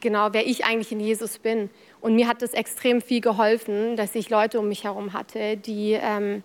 genau, 0.00 0.30
wer 0.32 0.44
ich 0.44 0.64
eigentlich 0.64 0.90
in 0.90 0.98
Jesus 0.98 1.38
bin. 1.38 1.70
Und 2.00 2.16
mir 2.16 2.26
hat 2.26 2.42
das 2.42 2.52
extrem 2.52 3.00
viel 3.00 3.20
geholfen, 3.20 3.94
dass 3.94 4.16
ich 4.16 4.28
Leute 4.28 4.58
um 4.58 4.66
mich 4.66 4.82
herum 4.82 5.12
hatte, 5.12 5.56
die 5.56 5.92
ähm, 5.92 6.42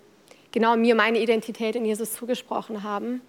genau 0.51 0.77
mir 0.77 0.93
meine 0.93 1.17
Identität 1.17 1.75
in 1.75 1.83
Jesus 1.83 2.13
zugesprochen 2.13 2.83
haben. 2.83 3.21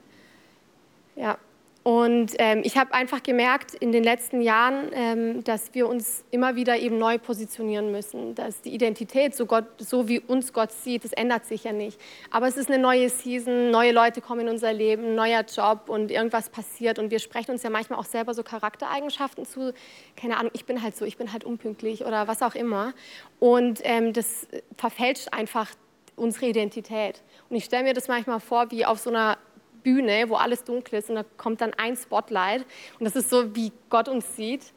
Ja. 1.15 1.39
Und 1.87 2.33
ähm, 2.41 2.63
ich 2.65 2.77
habe 2.77 2.93
einfach 2.95 3.23
gemerkt 3.23 3.73
in 3.75 3.93
den 3.93 4.03
letzten 4.03 4.41
Jahren, 4.41 4.91
ähm, 4.93 5.45
dass 5.45 5.73
wir 5.73 5.87
uns 5.87 6.25
immer 6.33 6.57
wieder 6.57 6.77
eben 6.77 6.99
neu 6.99 7.17
positionieren 7.17 7.93
müssen. 7.93 8.35
Dass 8.35 8.61
die 8.61 8.75
Identität, 8.75 9.37
so, 9.37 9.47
Gott, 9.47 9.67
so 9.79 10.09
wie 10.09 10.19
uns 10.19 10.53
Gott 10.53 10.73
sieht, 10.73 11.05
das 11.05 11.13
ändert 11.13 11.47
sich 11.47 11.63
ja 11.63 11.73
nicht. 11.73 12.01
Aber 12.33 12.49
es 12.49 12.57
ist 12.57 12.69
eine 12.69 12.83
neue 12.83 13.09
Season, 13.09 13.71
neue 13.71 13.93
Leute 13.93 14.21
kommen 14.21 14.41
in 14.41 14.49
unser 14.49 14.73
Leben, 14.73 15.15
neuer 15.15 15.45
Job 15.45 15.83
und 15.87 16.11
irgendwas 16.11 16.51
passiert. 16.51 16.99
Und 16.99 17.13
wir 17.13 17.21
sprechen 17.21 17.53
uns 17.53 17.63
ja 17.63 17.71
manchmal 17.71 18.01
auch 18.01 18.05
selber 18.05 18.35
so 18.35 18.43
Charaktereigenschaften 18.43 19.47
zu. 19.47 19.73
Keine 20.17 20.39
Ahnung, 20.39 20.51
ich 20.55 20.65
bin 20.65 20.83
halt 20.83 20.97
so, 20.97 21.05
ich 21.05 21.17
bin 21.17 21.33
halt 21.33 21.45
unpünktlich 21.45 22.05
oder 22.05 22.27
was 22.27 22.43
auch 22.43 22.57
immer. 22.57 22.95
Und 23.39 23.79
ähm, 23.85 24.13
das 24.13 24.49
verfälscht 24.77 25.29
einfach 25.31 25.71
unsere 26.17 26.47
Identität. 26.47 27.23
Und 27.49 27.55
ich 27.55 27.65
stelle 27.65 27.85
mir 27.85 27.95
das 27.95 28.09
manchmal 28.09 28.41
vor, 28.41 28.73
wie 28.73 28.85
auf 28.85 28.99
so 28.99 29.11
einer 29.11 29.39
Bühne, 29.87 30.29
wo 30.29 30.35
alles 30.35 30.65
dunkel 30.65 30.99
ist 30.99 31.11
und 31.11 31.15
da 31.15 31.25
kommt 31.37 31.61
dann 31.61 31.73
ein 31.75 31.97
Spotlight 31.97 32.67
und 32.99 33.05
das 33.05 33.15
ist 33.15 33.31
so, 33.31 33.55
wie 33.55 33.71
Gott 33.89 34.09
uns 34.09 34.35
sieht 34.35 34.73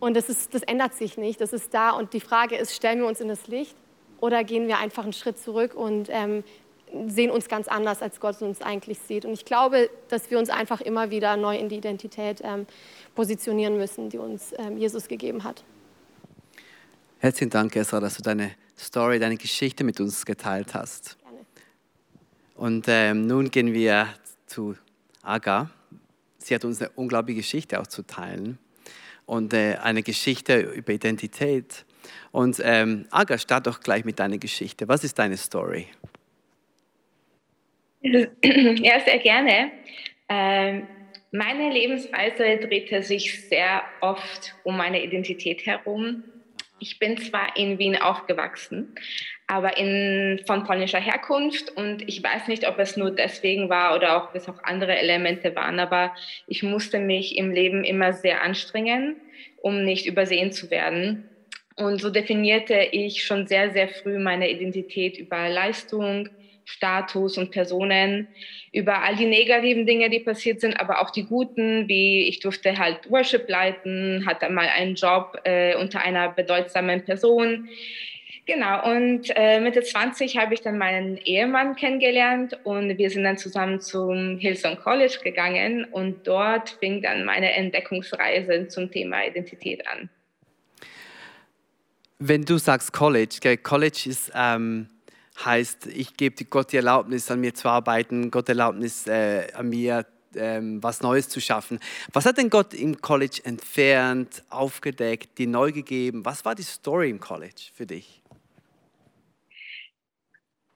und 0.00 0.14
das, 0.14 0.28
ist, 0.28 0.52
das 0.52 0.62
ändert 0.64 0.92
sich 0.92 1.16
nicht, 1.16 1.40
das 1.40 1.54
ist 1.54 1.72
da 1.72 1.92
und 1.92 2.12
die 2.12 2.20
Frage 2.20 2.56
ist, 2.56 2.76
stellen 2.76 2.98
wir 2.98 3.06
uns 3.06 3.22
in 3.22 3.28
das 3.28 3.46
Licht 3.46 3.74
oder 4.20 4.44
gehen 4.44 4.68
wir 4.68 4.76
einfach 4.76 5.04
einen 5.04 5.14
Schritt 5.14 5.38
zurück 5.38 5.74
und 5.74 6.08
ähm, 6.10 6.44
sehen 7.06 7.30
uns 7.30 7.48
ganz 7.48 7.68
anders, 7.68 8.02
als 8.02 8.20
Gott 8.20 8.42
uns 8.42 8.60
eigentlich 8.60 8.98
sieht. 8.98 9.24
Und 9.24 9.32
ich 9.32 9.46
glaube, 9.46 9.88
dass 10.08 10.30
wir 10.30 10.38
uns 10.38 10.50
einfach 10.50 10.82
immer 10.82 11.10
wieder 11.10 11.38
neu 11.38 11.56
in 11.56 11.70
die 11.70 11.76
Identität 11.76 12.42
ähm, 12.44 12.66
positionieren 13.14 13.78
müssen, 13.78 14.10
die 14.10 14.18
uns 14.18 14.52
ähm, 14.58 14.76
Jesus 14.76 15.08
gegeben 15.08 15.42
hat. 15.42 15.64
Herzlichen 17.18 17.50
Dank, 17.50 17.76
Esra, 17.76 18.00
dass 18.00 18.16
du 18.16 18.22
deine 18.22 18.50
Story, 18.78 19.18
deine 19.18 19.36
Geschichte 19.36 19.84
mit 19.84 20.00
uns 20.00 20.26
geteilt 20.26 20.74
hast. 20.74 21.16
Gerne. 21.22 21.38
Und 22.56 22.86
ähm, 22.88 23.26
nun 23.26 23.50
gehen 23.50 23.72
wir 23.72 24.08
zu 24.50 24.76
Aga. 25.22 25.70
Sie 26.38 26.54
hat 26.54 26.64
uns 26.64 26.80
eine 26.80 26.90
unglaubliche 26.96 27.40
Geschichte 27.40 27.80
auch 27.80 27.86
zu 27.86 28.02
teilen 28.02 28.58
und 29.26 29.54
äh, 29.54 29.76
eine 29.76 30.02
Geschichte 30.02 30.60
über 30.60 30.92
Identität. 30.92 31.84
Und 32.32 32.60
ähm, 32.64 33.06
Aga, 33.10 33.38
start 33.38 33.66
doch 33.66 33.80
gleich 33.80 34.04
mit 34.04 34.18
deiner 34.18 34.38
Geschichte. 34.38 34.88
Was 34.88 35.04
ist 35.04 35.18
deine 35.18 35.36
Story? 35.36 35.86
Ja, 38.02 38.98
sehr 39.00 39.18
gerne. 39.18 39.72
Ähm, 40.28 40.86
meine 41.32 41.70
Lebensweise 41.70 42.56
drehte 42.66 43.02
sich 43.02 43.46
sehr 43.48 43.82
oft 44.00 44.54
um 44.64 44.76
meine 44.76 45.04
Identität 45.04 45.66
herum. 45.66 46.24
Ich 46.80 46.98
bin 46.98 47.18
zwar 47.18 47.56
in 47.56 47.78
Wien 47.78 47.96
aufgewachsen, 47.96 48.94
aber 49.46 49.76
in, 49.76 50.40
von 50.46 50.64
polnischer 50.64 50.98
Herkunft 50.98 51.70
und 51.76 52.08
ich 52.08 52.22
weiß 52.22 52.48
nicht, 52.48 52.66
ob 52.66 52.78
es 52.78 52.96
nur 52.96 53.10
deswegen 53.10 53.68
war 53.68 53.94
oder 53.94 54.16
ob 54.16 54.34
es 54.34 54.48
auch 54.48 54.62
andere 54.64 54.96
Elemente 54.98 55.54
waren, 55.54 55.78
aber 55.78 56.14
ich 56.46 56.62
musste 56.62 56.98
mich 56.98 57.36
im 57.36 57.52
Leben 57.52 57.84
immer 57.84 58.14
sehr 58.14 58.42
anstrengen, 58.42 59.16
um 59.60 59.84
nicht 59.84 60.06
übersehen 60.06 60.52
zu 60.52 60.70
werden. 60.70 61.28
Und 61.76 62.00
so 62.00 62.10
definierte 62.10 62.74
ich 62.92 63.24
schon 63.24 63.46
sehr, 63.46 63.70
sehr 63.70 63.88
früh 63.88 64.18
meine 64.18 64.50
Identität 64.50 65.18
über 65.18 65.48
Leistung, 65.48 66.28
Status 66.70 67.36
und 67.36 67.50
Personen, 67.50 68.28
über 68.72 69.02
all 69.02 69.16
die 69.16 69.26
negativen 69.26 69.86
Dinge, 69.86 70.08
die 70.08 70.20
passiert 70.20 70.60
sind, 70.60 70.78
aber 70.78 71.00
auch 71.00 71.10
die 71.10 71.24
guten, 71.24 71.88
wie 71.88 72.28
ich 72.28 72.40
durfte 72.40 72.78
halt 72.78 73.10
Worship 73.10 73.48
leiten, 73.48 74.24
hatte 74.26 74.48
mal 74.48 74.68
einen 74.68 74.94
Job 74.94 75.38
äh, 75.44 75.74
unter 75.74 76.00
einer 76.00 76.28
bedeutsamen 76.28 77.04
Person. 77.04 77.68
Genau, 78.46 78.90
und 78.90 79.30
äh, 79.36 79.60
Mitte 79.60 79.82
20 79.82 80.36
habe 80.38 80.54
ich 80.54 80.60
dann 80.60 80.78
meinen 80.78 81.18
Ehemann 81.18 81.76
kennengelernt 81.76 82.58
und 82.64 82.96
wir 82.98 83.10
sind 83.10 83.24
dann 83.24 83.36
zusammen 83.36 83.80
zum 83.80 84.38
Hillsong 84.38 84.76
College 84.76 85.18
gegangen 85.22 85.84
und 85.84 86.26
dort 86.26 86.70
fing 86.80 87.02
dann 87.02 87.24
meine 87.24 87.52
Entdeckungsreise 87.52 88.68
zum 88.68 88.90
Thema 88.90 89.24
Identität 89.26 89.86
an. 89.86 90.08
Wenn 92.18 92.44
du 92.44 92.58
sagst 92.58 92.92
College, 92.92 93.56
College 93.62 94.02
ist 94.06 94.32
ähm, 94.34 94.88
heißt, 95.44 95.86
ich 95.86 96.16
gebe 96.16 96.44
Gott 96.44 96.72
die 96.72 96.76
Erlaubnis, 96.76 97.30
an 97.30 97.40
mir 97.40 97.54
zu 97.54 97.68
arbeiten, 97.68 98.30
Gott 98.30 98.48
Erlaubnis, 98.48 99.06
äh, 99.06 99.48
an 99.54 99.68
mir 99.68 100.06
ähm, 100.36 100.82
was 100.82 101.00
Neues 101.02 101.28
zu 101.28 101.40
schaffen. 101.40 101.80
Was 102.12 102.26
hat 102.26 102.38
denn 102.38 102.50
Gott 102.50 102.74
im 102.74 103.00
College 103.00 103.40
entfernt, 103.44 104.42
aufgedeckt, 104.48 105.38
dir 105.38 105.48
neu 105.48 105.72
gegeben? 105.72 106.24
Was 106.24 106.44
war 106.44 106.54
die 106.54 106.62
Story 106.62 107.10
im 107.10 107.20
College 107.20 107.70
für 107.74 107.86
dich? 107.86 108.20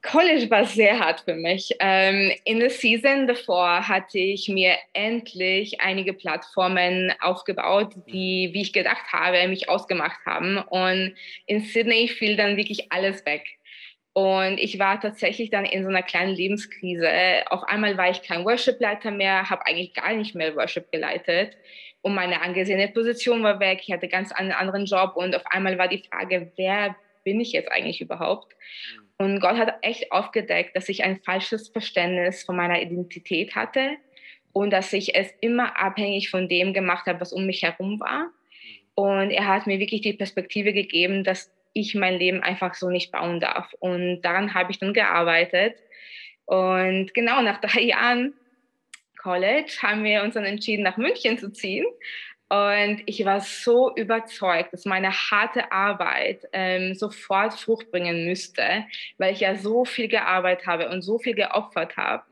College 0.04 0.50
war 0.50 0.66
sehr 0.66 0.98
hart 0.98 1.20
für 1.20 1.34
mich. 1.34 1.74
Ähm, 1.80 2.30
in 2.44 2.60
der 2.60 2.68
Season 2.68 3.26
davor 3.26 3.88
hatte 3.88 4.18
ich 4.18 4.48
mir 4.48 4.76
endlich 4.92 5.80
einige 5.80 6.12
Plattformen 6.12 7.10
aufgebaut, 7.20 7.94
die, 8.06 8.50
wie 8.52 8.60
ich 8.60 8.74
gedacht 8.74 9.12
habe, 9.12 9.48
mich 9.48 9.70
ausgemacht 9.70 10.18
haben. 10.26 10.58
Und 10.58 11.14
in 11.46 11.62
Sydney 11.62 12.08
fiel 12.08 12.36
dann 12.36 12.58
wirklich 12.58 12.92
alles 12.92 13.24
weg. 13.24 13.44
Und 14.14 14.58
ich 14.58 14.78
war 14.78 15.00
tatsächlich 15.00 15.50
dann 15.50 15.64
in 15.64 15.82
so 15.82 15.88
einer 15.88 16.02
kleinen 16.02 16.34
Lebenskrise. 16.34 17.10
Auf 17.50 17.64
einmal 17.64 17.96
war 17.98 18.10
ich 18.10 18.22
kein 18.22 18.44
Worship-Leiter 18.44 19.10
mehr, 19.10 19.50
habe 19.50 19.66
eigentlich 19.66 19.92
gar 19.92 20.12
nicht 20.14 20.36
mehr 20.36 20.54
Worship 20.54 20.90
geleitet. 20.92 21.56
Und 22.00 22.14
meine 22.14 22.40
angesehene 22.40 22.88
Position 22.88 23.42
war 23.42 23.58
weg. 23.58 23.80
Ich 23.82 23.92
hatte 23.92 24.06
ganz 24.06 24.30
einen 24.30 24.52
anderen 24.52 24.84
Job. 24.84 25.16
Und 25.16 25.34
auf 25.34 25.44
einmal 25.46 25.78
war 25.78 25.88
die 25.88 26.04
Frage, 26.08 26.52
wer 26.56 26.94
bin 27.24 27.40
ich 27.40 27.52
jetzt 27.52 27.72
eigentlich 27.72 28.00
überhaupt? 28.00 28.54
Und 29.18 29.40
Gott 29.40 29.56
hat 29.56 29.78
echt 29.82 30.12
aufgedeckt, 30.12 30.76
dass 30.76 30.88
ich 30.88 31.02
ein 31.02 31.20
falsches 31.24 31.68
Verständnis 31.68 32.44
von 32.44 32.56
meiner 32.56 32.80
Identität 32.80 33.56
hatte 33.56 33.96
und 34.52 34.70
dass 34.70 34.92
ich 34.92 35.16
es 35.16 35.32
immer 35.40 35.80
abhängig 35.80 36.30
von 36.30 36.48
dem 36.48 36.72
gemacht 36.72 37.06
habe, 37.06 37.20
was 37.20 37.32
um 37.32 37.46
mich 37.46 37.62
herum 37.62 37.98
war. 38.00 38.30
Und 38.94 39.30
er 39.30 39.48
hat 39.48 39.66
mir 39.66 39.80
wirklich 39.80 40.02
die 40.02 40.12
Perspektive 40.12 40.72
gegeben, 40.72 41.24
dass 41.24 41.53
ich 41.74 41.94
mein 41.94 42.14
Leben 42.14 42.42
einfach 42.42 42.74
so 42.74 42.88
nicht 42.88 43.12
bauen 43.12 43.40
darf. 43.40 43.74
Und 43.80 44.22
daran 44.22 44.54
habe 44.54 44.70
ich 44.70 44.78
dann 44.78 44.94
gearbeitet. 44.94 45.76
Und 46.46 47.12
genau 47.12 47.42
nach 47.42 47.60
drei 47.60 47.82
Jahren 47.82 48.32
College 49.18 49.78
haben 49.82 50.04
wir 50.04 50.22
uns 50.22 50.34
dann 50.34 50.44
entschieden, 50.44 50.82
nach 50.82 50.96
München 50.96 51.38
zu 51.38 51.50
ziehen. 51.52 51.86
Und 52.48 53.02
ich 53.06 53.24
war 53.24 53.40
so 53.40 53.94
überzeugt, 53.96 54.72
dass 54.72 54.84
meine 54.84 55.10
harte 55.10 55.72
Arbeit 55.72 56.46
ähm, 56.52 56.94
sofort 56.94 57.54
Frucht 57.54 57.90
bringen 57.90 58.26
müsste, 58.26 58.84
weil 59.18 59.32
ich 59.32 59.40
ja 59.40 59.56
so 59.56 59.84
viel 59.84 60.08
gearbeitet 60.08 60.66
habe 60.66 60.88
und 60.90 61.02
so 61.02 61.18
viel 61.18 61.34
geopfert 61.34 61.96
habe. 61.96 62.22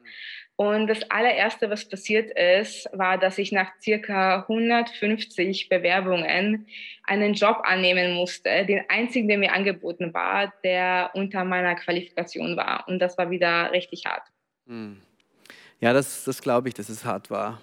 Und 0.62 0.86
das 0.86 1.02
allererste, 1.10 1.70
was 1.70 1.88
passiert 1.88 2.30
ist, 2.38 2.88
war, 2.92 3.18
dass 3.18 3.36
ich 3.38 3.50
nach 3.50 3.72
circa 3.82 4.42
150 4.42 5.68
Bewerbungen 5.68 6.66
einen 7.02 7.34
Job 7.34 7.62
annehmen 7.64 8.12
musste, 8.12 8.64
den 8.64 8.84
einzigen, 8.88 9.26
der 9.26 9.38
mir 9.38 9.52
angeboten 9.52 10.14
war, 10.14 10.52
der 10.62 11.10
unter 11.14 11.44
meiner 11.44 11.74
Qualifikation 11.74 12.56
war. 12.56 12.84
Und 12.86 13.00
das 13.00 13.18
war 13.18 13.28
wieder 13.30 13.72
richtig 13.72 14.04
hart. 14.06 14.22
Hm. 14.68 15.02
Ja, 15.80 15.92
das, 15.92 16.22
das 16.22 16.40
glaube 16.40 16.68
ich, 16.68 16.74
dass 16.74 16.88
es 16.88 17.04
hart 17.04 17.28
war. 17.28 17.60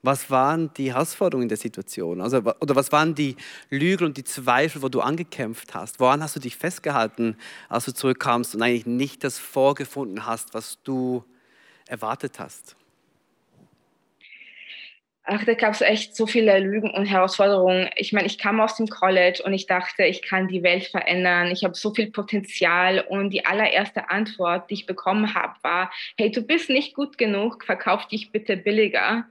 Was 0.00 0.30
waren 0.30 0.72
die 0.72 0.94
Herausforderungen 0.94 1.50
der 1.50 1.58
Situation? 1.58 2.22
Also, 2.22 2.38
oder 2.38 2.74
was 2.74 2.92
waren 2.92 3.14
die 3.14 3.36
Lügen 3.68 4.06
und 4.06 4.16
die 4.16 4.24
Zweifel, 4.24 4.80
wo 4.80 4.88
du 4.88 5.02
angekämpft 5.02 5.74
hast? 5.74 6.00
Woran 6.00 6.22
hast 6.22 6.34
du 6.34 6.40
dich 6.40 6.56
festgehalten, 6.56 7.36
als 7.68 7.84
du 7.84 7.92
zurückkamst 7.92 8.54
und 8.54 8.62
eigentlich 8.62 8.86
nicht 8.86 9.22
das 9.22 9.38
vorgefunden 9.38 10.24
hast, 10.24 10.54
was 10.54 10.82
du 10.82 11.24
erwartet 11.92 12.38
hast? 12.38 12.74
Ach, 15.24 15.44
da 15.44 15.54
gab 15.54 15.72
es 15.72 15.82
echt 15.82 16.16
so 16.16 16.26
viele 16.26 16.58
Lügen 16.58 16.90
und 16.90 17.06
Herausforderungen. 17.06 17.88
Ich 17.94 18.12
meine, 18.12 18.26
ich 18.26 18.38
kam 18.38 18.60
aus 18.60 18.76
dem 18.76 18.88
College 18.88 19.40
und 19.44 19.52
ich 19.52 19.66
dachte, 19.66 20.02
ich 20.02 20.22
kann 20.22 20.48
die 20.48 20.64
Welt 20.64 20.84
verändern. 20.86 21.52
Ich 21.52 21.62
habe 21.62 21.74
so 21.74 21.94
viel 21.94 22.10
Potenzial 22.10 22.98
und 23.08 23.30
die 23.30 23.46
allererste 23.46 24.10
Antwort, 24.10 24.68
die 24.68 24.74
ich 24.74 24.86
bekommen 24.86 25.34
habe, 25.34 25.54
war, 25.62 25.92
hey, 26.18 26.32
du 26.32 26.42
bist 26.42 26.70
nicht 26.70 26.94
gut 26.94 27.18
genug, 27.18 27.64
verkauf 27.64 28.08
dich 28.08 28.32
bitte 28.32 28.56
billiger. 28.56 29.26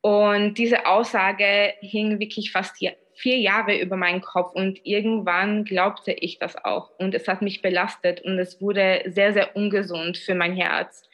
Und 0.00 0.54
diese 0.54 0.86
Aussage 0.86 1.74
hing 1.80 2.18
wirklich 2.18 2.50
fast 2.50 2.78
vier 3.14 3.38
Jahre 3.38 3.78
über 3.78 3.96
meinen 3.96 4.22
Kopf 4.22 4.54
und 4.54 4.80
irgendwann 4.84 5.64
glaubte 5.64 6.12
ich 6.12 6.38
das 6.38 6.56
auch 6.64 6.90
und 6.98 7.14
es 7.14 7.28
hat 7.28 7.42
mich 7.42 7.60
belastet 7.60 8.22
und 8.22 8.38
es 8.38 8.62
wurde 8.62 9.02
sehr, 9.04 9.34
sehr 9.34 9.54
ungesund 9.54 10.16
für 10.16 10.34
mein 10.34 10.56
Herz 10.56 11.09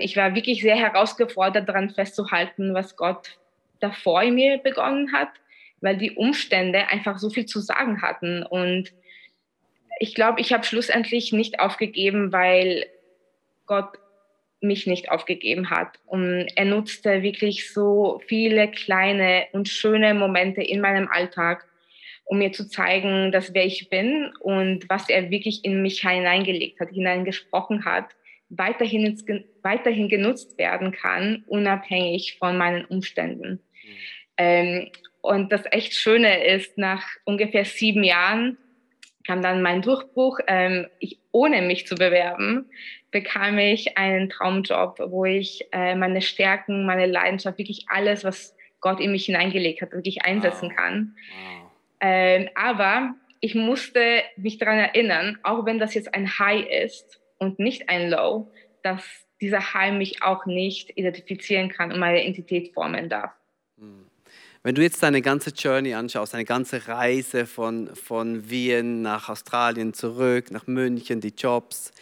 ich 0.00 0.16
war 0.16 0.34
wirklich 0.36 0.62
sehr 0.62 0.76
herausgefordert, 0.76 1.68
daran 1.68 1.90
festzuhalten, 1.90 2.74
was 2.74 2.96
Gott 2.96 3.38
davor 3.80 4.22
in 4.22 4.36
mir 4.36 4.58
begonnen 4.58 5.12
hat, 5.12 5.30
weil 5.80 5.96
die 5.96 6.12
Umstände 6.12 6.88
einfach 6.88 7.18
so 7.18 7.28
viel 7.28 7.46
zu 7.46 7.60
sagen 7.60 8.00
hatten. 8.00 8.44
Und 8.44 8.92
ich 9.98 10.14
glaube, 10.14 10.40
ich 10.40 10.52
habe 10.52 10.64
schlussendlich 10.64 11.32
nicht 11.32 11.60
aufgegeben, 11.60 12.32
weil 12.32 12.86
Gott 13.66 13.98
mich 14.60 14.86
nicht 14.86 15.10
aufgegeben 15.10 15.70
hat. 15.70 15.98
Und 16.06 16.46
er 16.56 16.64
nutzte 16.64 17.22
wirklich 17.22 17.72
so 17.72 18.22
viele 18.26 18.70
kleine 18.70 19.46
und 19.52 19.68
schöne 19.68 20.14
Momente 20.14 20.62
in 20.62 20.80
meinem 20.80 21.08
Alltag, 21.08 21.66
um 22.24 22.38
mir 22.38 22.52
zu 22.52 22.68
zeigen, 22.68 23.32
dass 23.32 23.52
wer 23.52 23.66
ich 23.66 23.90
bin 23.90 24.32
und 24.40 24.88
was 24.88 25.08
er 25.10 25.30
wirklich 25.30 25.64
in 25.64 25.82
mich 25.82 26.00
hineingelegt 26.00 26.80
hat, 26.80 26.90
hineingesprochen 26.90 27.84
hat 27.84 28.06
weiterhin, 28.48 29.18
weiterhin 29.62 30.08
genutzt 30.08 30.58
werden 30.58 30.92
kann, 30.92 31.44
unabhängig 31.46 32.36
von 32.38 32.56
meinen 32.56 32.84
Umständen. 32.84 33.60
Mhm. 33.82 33.98
Ähm, 34.36 34.90
und 35.22 35.52
das 35.52 35.62
echt 35.70 35.94
Schöne 35.94 36.44
ist, 36.44 36.76
nach 36.76 37.06
ungefähr 37.24 37.64
sieben 37.64 38.04
Jahren 38.04 38.58
kam 39.26 39.40
dann 39.40 39.62
mein 39.62 39.80
Durchbruch. 39.80 40.38
Ähm, 40.46 40.86
ich, 40.98 41.18
ohne 41.32 41.62
mich 41.62 41.86
zu 41.86 41.94
bewerben, 41.94 42.66
bekam 43.10 43.58
ich 43.58 43.96
einen 43.96 44.28
Traumjob, 44.28 44.98
wo 45.06 45.24
ich 45.24 45.66
äh, 45.72 45.94
meine 45.94 46.20
Stärken, 46.20 46.84
meine 46.84 47.06
Leidenschaft, 47.06 47.58
wirklich 47.58 47.86
alles, 47.88 48.24
was 48.24 48.54
Gott 48.80 49.00
in 49.00 49.12
mich 49.12 49.26
hineingelegt 49.26 49.80
hat, 49.80 49.92
wirklich 49.92 50.22
einsetzen 50.24 50.68
wow. 50.68 50.76
kann. 50.76 51.16
Wow. 51.16 51.70
Ähm, 52.00 52.50
aber 52.54 53.14
ich 53.40 53.54
musste 53.54 54.22
mich 54.36 54.58
daran 54.58 54.78
erinnern, 54.78 55.38
auch 55.42 55.64
wenn 55.64 55.78
das 55.78 55.94
jetzt 55.94 56.14
ein 56.14 56.38
High 56.38 56.66
ist, 56.84 57.20
und 57.38 57.58
nicht 57.58 57.88
ein 57.88 58.10
Low, 58.10 58.50
dass 58.82 59.02
dieser 59.40 59.74
High 59.74 59.94
mich 59.94 60.22
auch 60.22 60.46
nicht 60.46 60.96
identifizieren 60.96 61.68
kann 61.68 61.92
und 61.92 61.98
meine 61.98 62.22
Identität 62.22 62.72
formen 62.72 63.08
darf. 63.08 63.32
Hm. 63.78 64.06
Wenn 64.62 64.74
du 64.74 64.82
jetzt 64.82 65.02
deine 65.02 65.20
ganze 65.20 65.50
Journey 65.50 65.92
anschaust, 65.92 66.32
deine 66.32 66.46
ganze 66.46 66.88
Reise 66.88 67.44
von, 67.44 67.94
von 67.94 68.48
Wien 68.48 69.02
nach 69.02 69.28
Australien 69.28 69.92
zurück, 69.92 70.50
nach 70.50 70.66
München, 70.66 71.20
die 71.20 71.34
Jobs, 71.36 71.92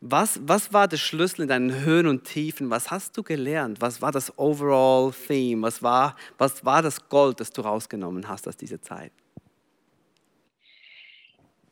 was, 0.00 0.40
was 0.42 0.72
war 0.72 0.86
der 0.86 0.96
Schlüssel 0.96 1.42
in 1.42 1.48
deinen 1.48 1.82
Höhen 1.82 2.06
und 2.06 2.24
Tiefen? 2.24 2.68
Was 2.68 2.90
hast 2.90 3.16
du 3.16 3.22
gelernt? 3.22 3.80
Was 3.80 4.02
war 4.02 4.12
das 4.12 4.38
Overall 4.38 5.12
Theme? 5.12 5.62
Was 5.62 5.82
war, 5.82 6.16
was 6.36 6.64
war 6.64 6.82
das 6.82 7.08
Gold, 7.08 7.40
das 7.40 7.50
du 7.52 7.62
rausgenommen 7.62 8.28
hast 8.28 8.46
aus 8.46 8.56
dieser 8.56 8.82
Zeit? 8.82 9.12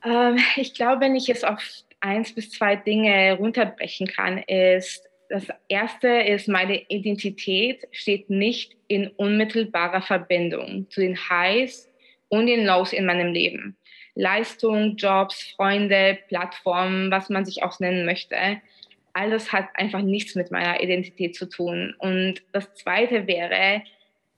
Ähm, 0.05 0.39
ich 0.57 0.73
glaube, 0.73 1.03
wenn 1.03 1.15
ich 1.15 1.29
es 1.29 1.45
auf 1.45 1.61
eins 2.03 2.35
bis 2.35 2.51
zwei 2.51 2.77
Dinge 2.77 3.37
runterbrechen 3.39 4.07
kann, 4.07 4.39
ist, 4.39 5.09
das 5.29 5.47
erste 5.69 6.09
ist, 6.09 6.47
meine 6.47 6.83
Identität 6.89 7.89
steht 7.91 8.29
nicht 8.29 8.77
in 8.87 9.09
unmittelbarer 9.09 10.03
Verbindung 10.03 10.91
zu 10.91 11.01
den 11.01 11.17
Highs 11.31 11.91
und 12.29 12.47
den 12.47 12.67
Lows 12.67 12.93
in 12.93 13.07
meinem 13.07 13.33
Leben. 13.33 13.79
Leistung, 14.15 14.97
Jobs, 14.97 15.55
Freunde, 15.57 16.19
Plattformen, 16.29 17.11
was 17.11 17.31
man 17.31 17.47
sich 17.47 17.63
auch 17.63 17.81
nennen 17.81 18.05
möchte. 18.05 18.37
Alles 19.15 19.53
hat 19.53 19.69
einfach 19.75 20.03
nichts 20.03 20.35
mit 20.35 20.51
meiner 20.51 20.83
Identität 20.83 21.35
zu 21.35 21.49
tun. 21.49 21.95
Und 21.99 22.43
das 22.53 22.75
zweite 22.75 23.27
wäre, 23.27 23.83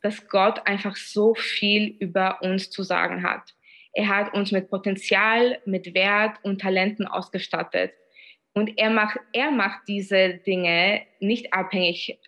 dass 0.02 0.28
Gott 0.28 0.64
einfach 0.66 0.94
so 0.94 1.34
viel 1.34 1.96
über 1.98 2.40
uns 2.42 2.70
zu 2.70 2.84
sagen 2.84 3.24
hat. 3.24 3.54
Er 3.94 4.08
hat 4.08 4.34
uns 4.34 4.50
mit 4.50 4.68
Potenzial, 4.68 5.58
mit 5.64 5.94
Wert 5.94 6.38
und 6.42 6.60
Talenten 6.60 7.06
ausgestattet. 7.06 7.92
Und 8.52 8.76
er 8.76 8.90
macht, 8.90 9.18
er 9.32 9.50
macht 9.50 9.80
diese 9.88 10.34
Dinge 10.34 11.02
nicht 11.20 11.52
abhängig 11.52 12.18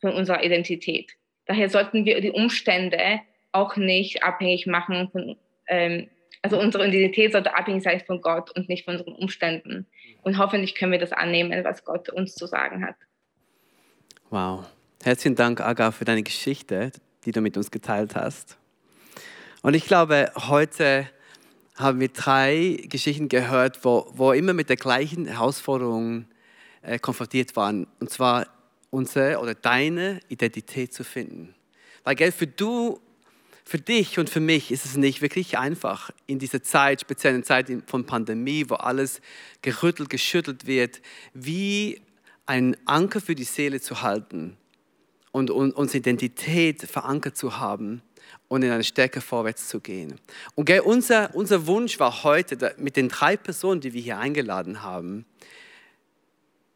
von 0.00 0.12
unserer 0.12 0.44
Identität. 0.44 1.12
Daher 1.46 1.68
sollten 1.68 2.04
wir 2.04 2.20
die 2.20 2.30
Umstände 2.30 3.20
auch 3.52 3.76
nicht 3.76 4.22
abhängig 4.22 4.66
machen 4.66 5.08
von, 5.10 5.36
ähm, 5.68 6.08
also 6.42 6.58
unsere 6.58 6.86
Identität 6.88 7.32
sollte 7.32 7.54
abhängig 7.54 7.84
sein 7.84 8.00
von 8.00 8.20
Gott 8.20 8.50
und 8.56 8.68
nicht 8.68 8.84
von 8.84 8.96
unseren 8.96 9.14
Umständen. 9.14 9.86
Und 10.22 10.38
hoffentlich 10.38 10.74
können 10.74 10.92
wir 10.92 10.98
das 10.98 11.12
annehmen, 11.12 11.64
was 11.64 11.84
Gott 11.84 12.08
uns 12.08 12.34
zu 12.34 12.46
sagen 12.46 12.84
hat. 12.84 12.96
Wow. 14.30 14.64
Herzlichen 15.04 15.36
Dank, 15.36 15.60
Aga, 15.60 15.90
für 15.90 16.04
deine 16.04 16.22
Geschichte, 16.22 16.90
die 17.24 17.32
du 17.32 17.40
mit 17.40 17.56
uns 17.56 17.70
geteilt 17.70 18.14
hast. 18.14 18.56
Und 19.62 19.74
ich 19.74 19.86
glaube, 19.86 20.32
heute 20.34 21.08
haben 21.76 22.00
wir 22.00 22.08
drei 22.08 22.82
Geschichten 22.88 23.28
gehört, 23.28 23.84
wo, 23.84 24.10
wo 24.12 24.32
immer 24.32 24.54
mit 24.54 24.68
der 24.68 24.76
gleichen 24.76 25.26
Herausforderung 25.26 26.26
äh, 26.82 26.98
konfrontiert 26.98 27.54
waren. 27.54 27.86
Und 28.00 28.10
zwar 28.10 28.48
unsere 28.90 29.38
oder 29.38 29.54
deine 29.54 30.18
Identität 30.28 30.92
zu 30.92 31.04
finden. 31.04 31.54
Weil, 32.02 32.16
gell, 32.16 32.32
für 32.32 32.48
du, 32.48 33.00
für 33.64 33.78
dich 33.78 34.18
und 34.18 34.28
für 34.28 34.40
mich 34.40 34.72
ist 34.72 34.84
es 34.84 34.96
nicht 34.96 35.22
wirklich 35.22 35.56
einfach 35.56 36.10
in 36.26 36.40
dieser 36.40 36.64
Zeit, 36.64 37.00
speziell 37.00 37.34
in 37.36 37.42
der 37.42 37.46
Zeit 37.46 37.70
von 37.86 38.04
Pandemie, 38.04 38.64
wo 38.68 38.74
alles 38.74 39.20
gerüttelt, 39.62 40.10
geschüttelt 40.10 40.66
wird, 40.66 41.00
wie 41.34 42.02
einen 42.46 42.76
Anker 42.84 43.20
für 43.20 43.36
die 43.36 43.44
Seele 43.44 43.80
zu 43.80 44.02
halten 44.02 44.56
und, 45.30 45.52
und 45.52 45.70
unsere 45.70 45.98
Identität 45.98 46.82
verankert 46.82 47.36
zu 47.36 47.58
haben 47.58 48.02
und 48.52 48.62
in 48.62 48.70
eine 48.70 48.84
Stärke 48.84 49.22
vorwärts 49.22 49.66
zu 49.66 49.80
gehen. 49.80 50.20
Und 50.54 50.66
gell, 50.66 50.80
unser, 50.80 51.34
unser 51.34 51.66
Wunsch 51.66 51.98
war 51.98 52.22
heute 52.22 52.74
mit 52.76 52.96
den 52.96 53.08
drei 53.08 53.34
Personen, 53.34 53.80
die 53.80 53.94
wir 53.94 54.02
hier 54.02 54.18
eingeladen 54.18 54.82
haben, 54.82 55.24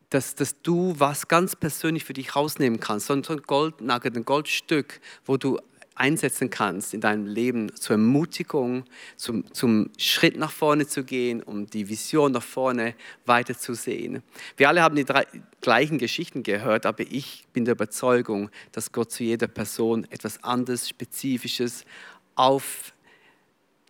dass, 0.08 0.34
dass 0.34 0.62
du 0.62 0.94
was 0.96 1.28
ganz 1.28 1.54
persönlich 1.54 2.06
für 2.06 2.14
dich 2.14 2.34
rausnehmen 2.34 2.80
kannst, 2.80 3.08
so 3.08 3.12
ein 3.12 3.22
Goldnugget, 3.22 4.16
ein 4.16 4.24
Goldstück, 4.24 5.02
wo 5.26 5.36
du 5.36 5.60
einsetzen 5.96 6.50
kannst 6.50 6.94
in 6.94 7.00
deinem 7.00 7.26
Leben 7.26 7.74
zur 7.74 7.94
Ermutigung, 7.94 8.84
zum, 9.16 9.52
zum 9.52 9.90
Schritt 9.98 10.36
nach 10.36 10.52
vorne 10.52 10.86
zu 10.86 11.04
gehen, 11.04 11.42
um 11.42 11.66
die 11.66 11.88
Vision 11.88 12.32
nach 12.32 12.42
vorne 12.42 12.94
weiterzusehen. 13.24 14.22
Wir 14.56 14.68
alle 14.68 14.82
haben 14.82 14.94
die 14.94 15.04
drei 15.04 15.26
gleichen 15.60 15.98
Geschichten 15.98 16.42
gehört, 16.42 16.86
aber 16.86 17.02
ich 17.02 17.44
bin 17.52 17.64
der 17.64 17.72
Überzeugung, 17.72 18.50
dass 18.72 18.92
Gott 18.92 19.10
zu 19.10 19.24
jeder 19.24 19.48
Person 19.48 20.06
etwas 20.10 20.44
anderes, 20.44 20.88
Spezifisches 20.88 21.84
auf 22.34 22.92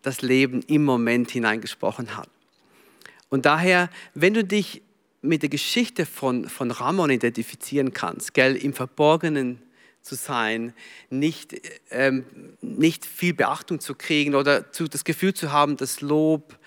das 0.03 0.23
Leben 0.23 0.62
im 0.69 0.85
Moment 0.85 1.33
hineingesprochen 1.33 2.16
hat. 2.16 2.31
Und 3.29 3.45
daher, 3.45 3.90
wenn 4.14 4.35
du 4.35 4.45
dich 4.45 4.83
mit 5.21 5.42
der 5.42 5.49
Geschichte 5.49 6.07
von, 6.07 6.49
von 6.49 6.71
Ramon 6.71 7.11
identifizieren 7.11 7.92
kannst, 7.92 8.33
gell, 8.33 8.55
im 8.55 8.73
Verborgenen 8.73 9.61
zu 10.07 10.14
sein, 10.14 10.73
nicht, 11.11 11.61
ähm, 11.90 12.25
nicht 12.61 13.05
viel 13.05 13.35
Beachtung 13.35 13.81
zu 13.81 13.95
kriegen 13.95 14.35
oder 14.35 14.71
zu, 14.73 14.85
das 14.85 15.05
Gefühl 15.05 15.35
zu 15.35 15.53
haben, 15.53 15.77
dass 15.77 16.01
Lob, 16.01 16.59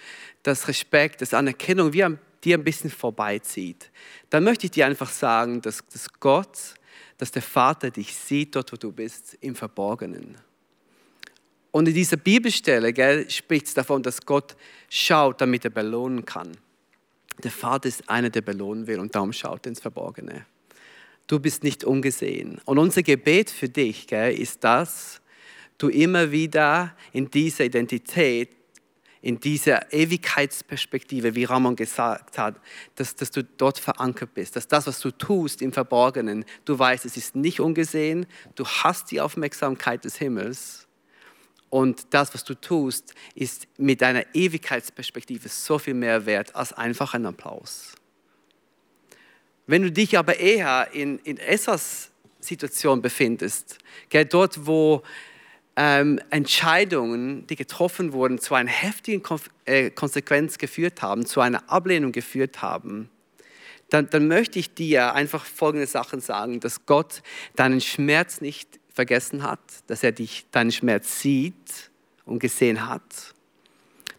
das 0.43 0.67
Respekt, 0.67 1.21
das 1.21 1.33
Anerkennung 1.33 1.93
wie 1.93 2.03
an 2.03 2.19
dir 2.43 2.57
ein 2.57 2.63
bisschen 2.63 2.89
vorbeizieht, 2.89 3.89
dann 4.29 4.43
möchte 4.43 4.65
ich 4.65 4.71
dir 4.71 4.85
einfach 4.85 5.09
sagen, 5.09 5.61
dass, 5.61 5.83
dass 5.91 6.13
Gott, 6.19 6.75
dass 7.17 7.31
der 7.31 7.41
Vater 7.41 7.91
dich 7.91 8.15
sieht 8.15 8.55
dort, 8.55 8.71
wo 8.71 8.77
du 8.77 8.91
bist, 8.91 9.37
im 9.41 9.55
Verborgenen. 9.55 10.37
Und 11.71 11.87
in 11.87 11.93
dieser 11.93 12.17
Bibelstelle 12.17 13.29
spricht 13.29 13.67
es 13.67 13.73
davon, 13.73 14.03
dass 14.03 14.25
Gott 14.25 14.55
schaut, 14.89 15.39
damit 15.39 15.65
er 15.65 15.71
belohnen 15.71 16.25
kann. 16.25 16.57
Der 17.43 17.51
Vater 17.51 17.87
ist 17.87 18.09
einer, 18.09 18.29
der 18.29 18.41
belohnen 18.41 18.87
will 18.87 18.99
und 18.99 19.15
darum 19.15 19.31
schaut 19.31 19.65
er 19.65 19.69
ins 19.69 19.79
Verborgene 19.79 20.45
du 21.29 21.39
bist 21.39 21.63
nicht 21.63 21.85
ungesehen. 21.85 22.59
Und 22.65 22.77
unser 22.77 23.03
Gebet 23.03 23.49
für 23.49 23.69
dich 23.69 24.07
gell, 24.07 24.33
ist, 24.33 24.63
dass 24.63 25.21
du 25.77 25.87
immer 25.87 26.31
wieder 26.31 26.95
in 27.13 27.29
dieser 27.29 27.65
Identität, 27.65 28.49
in 29.21 29.39
dieser 29.39 29.93
Ewigkeitsperspektive, 29.93 31.35
wie 31.35 31.43
Ramon 31.43 31.75
gesagt 31.75 32.37
hat, 32.37 32.59
dass, 32.95 33.15
dass 33.15 33.31
du 33.31 33.43
dort 33.43 33.77
verankert 33.77 34.33
bist, 34.33 34.55
dass 34.55 34.67
das, 34.67 34.87
was 34.87 34.99
du 34.99 35.11
tust 35.11 35.61
im 35.61 35.71
Verborgenen, 35.71 36.45
du 36.65 36.77
weißt, 36.79 37.05
es 37.05 37.15
ist 37.15 37.35
nicht 37.35 37.59
ungesehen, 37.59 38.25
du 38.55 38.65
hast 38.65 39.11
die 39.11 39.21
Aufmerksamkeit 39.21 40.05
des 40.05 40.17
Himmels 40.17 40.87
und 41.69 42.07
das, 42.11 42.33
was 42.33 42.43
du 42.43 42.55
tust, 42.55 43.13
ist 43.35 43.67
mit 43.77 44.01
deiner 44.01 44.23
Ewigkeitsperspektive 44.33 45.47
so 45.49 45.77
viel 45.77 45.93
mehr 45.93 46.25
wert 46.25 46.55
als 46.55 46.73
einfach 46.73 47.13
ein 47.13 47.25
Applaus. 47.25 47.93
Wenn 49.69 49.83
du 49.83 49.91
dich 49.91 50.17
aber 50.17 50.39
eher 50.39 50.87
in, 50.93 51.19
in 51.19 51.37
Esras 51.37 52.09
Situation 52.39 53.03
befindest, 53.03 53.77
gell, 54.09 54.25
dort, 54.25 54.65
wo 54.65 55.03
ähm, 55.75 56.19
Entscheidungen, 56.31 57.45
die 57.45 57.55
getroffen 57.55 58.11
wurden, 58.11 58.39
zu 58.39 58.55
einer 58.55 58.71
heftigen 58.71 59.21
Konf 59.21 59.51
äh, 59.65 59.91
Konsequenz 59.91 60.57
geführt 60.57 61.03
haben, 61.03 61.27
zu 61.27 61.39
einer 61.39 61.69
Ablehnung 61.69 62.11
geführt 62.11 62.63
haben, 62.63 63.11
dann, 63.91 64.09
dann 64.09 64.27
möchte 64.27 64.57
ich 64.57 64.73
dir 64.73 65.13
einfach 65.13 65.45
folgende 65.45 65.85
Sachen 65.85 66.19
sagen, 66.19 66.59
dass 66.59 66.87
Gott 66.87 67.21
deinen 67.55 67.79
Schmerz 67.79 68.41
nicht 68.41 68.79
vergessen 68.91 69.43
hat, 69.43 69.59
dass 69.85 70.01
er 70.01 70.13
dich, 70.13 70.47
deinen 70.49 70.71
Schmerz 70.71 71.21
sieht 71.21 71.91
und 72.25 72.39
gesehen 72.39 72.89
hat, 72.89 73.35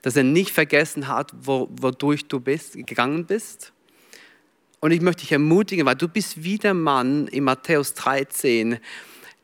dass 0.03 0.15
er 0.15 0.23
nicht 0.23 0.53
vergessen 0.53 1.09
hat, 1.09 1.33
wo, 1.43 1.69
wodurch 1.73 2.29
du 2.29 2.39
bist, 2.39 2.75
gegangen 2.75 3.27
bist. 3.27 3.73
Und 4.81 4.93
ich 4.93 5.03
möchte 5.03 5.21
dich 5.21 5.33
ermutigen, 5.33 5.85
weil 5.85 5.95
du 5.95 6.09
bist 6.09 6.43
wie 6.43 6.57
der 6.57 6.75
Mann 6.75 7.29
in 7.29 7.45
Matthäus 7.45 7.93
13, 7.95 8.79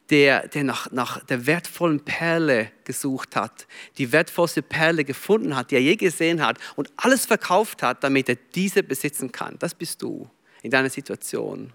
der, 0.08 0.48
der 0.48 0.64
nach, 0.64 0.90
nach 0.92 1.24
der 1.24 1.46
wertvollen 1.46 2.00
Perle 2.00 2.70
gesucht 2.84 3.36
hat, 3.36 3.66
die 3.98 4.12
wertvollste 4.12 4.62
Perle 4.62 5.04
gefunden 5.04 5.54
hat, 5.56 5.70
die 5.70 5.74
er 5.74 5.82
je 5.82 5.96
gesehen 5.96 6.44
hat 6.44 6.58
und 6.76 6.90
alles 6.96 7.26
verkauft 7.26 7.82
hat, 7.82 8.02
damit 8.02 8.28
er 8.28 8.36
diese 8.54 8.82
besitzen 8.82 9.30
kann. 9.32 9.56
Das 9.58 9.74
bist 9.74 10.00
du 10.02 10.30
in 10.62 10.70
deiner 10.70 10.90
Situation. 10.90 11.72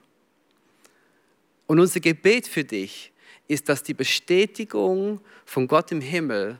Und 1.67 1.80
unser 1.80 2.00
Gebet 2.00 2.47
für 2.47 2.63
dich 2.63 3.12
ist, 3.47 3.69
dass 3.69 3.84
die 3.84 3.93
Bestätigung 3.93 5.21
von 5.45 5.67
Gott 5.67 5.91
im 5.91 6.02
Himmel 6.02 6.58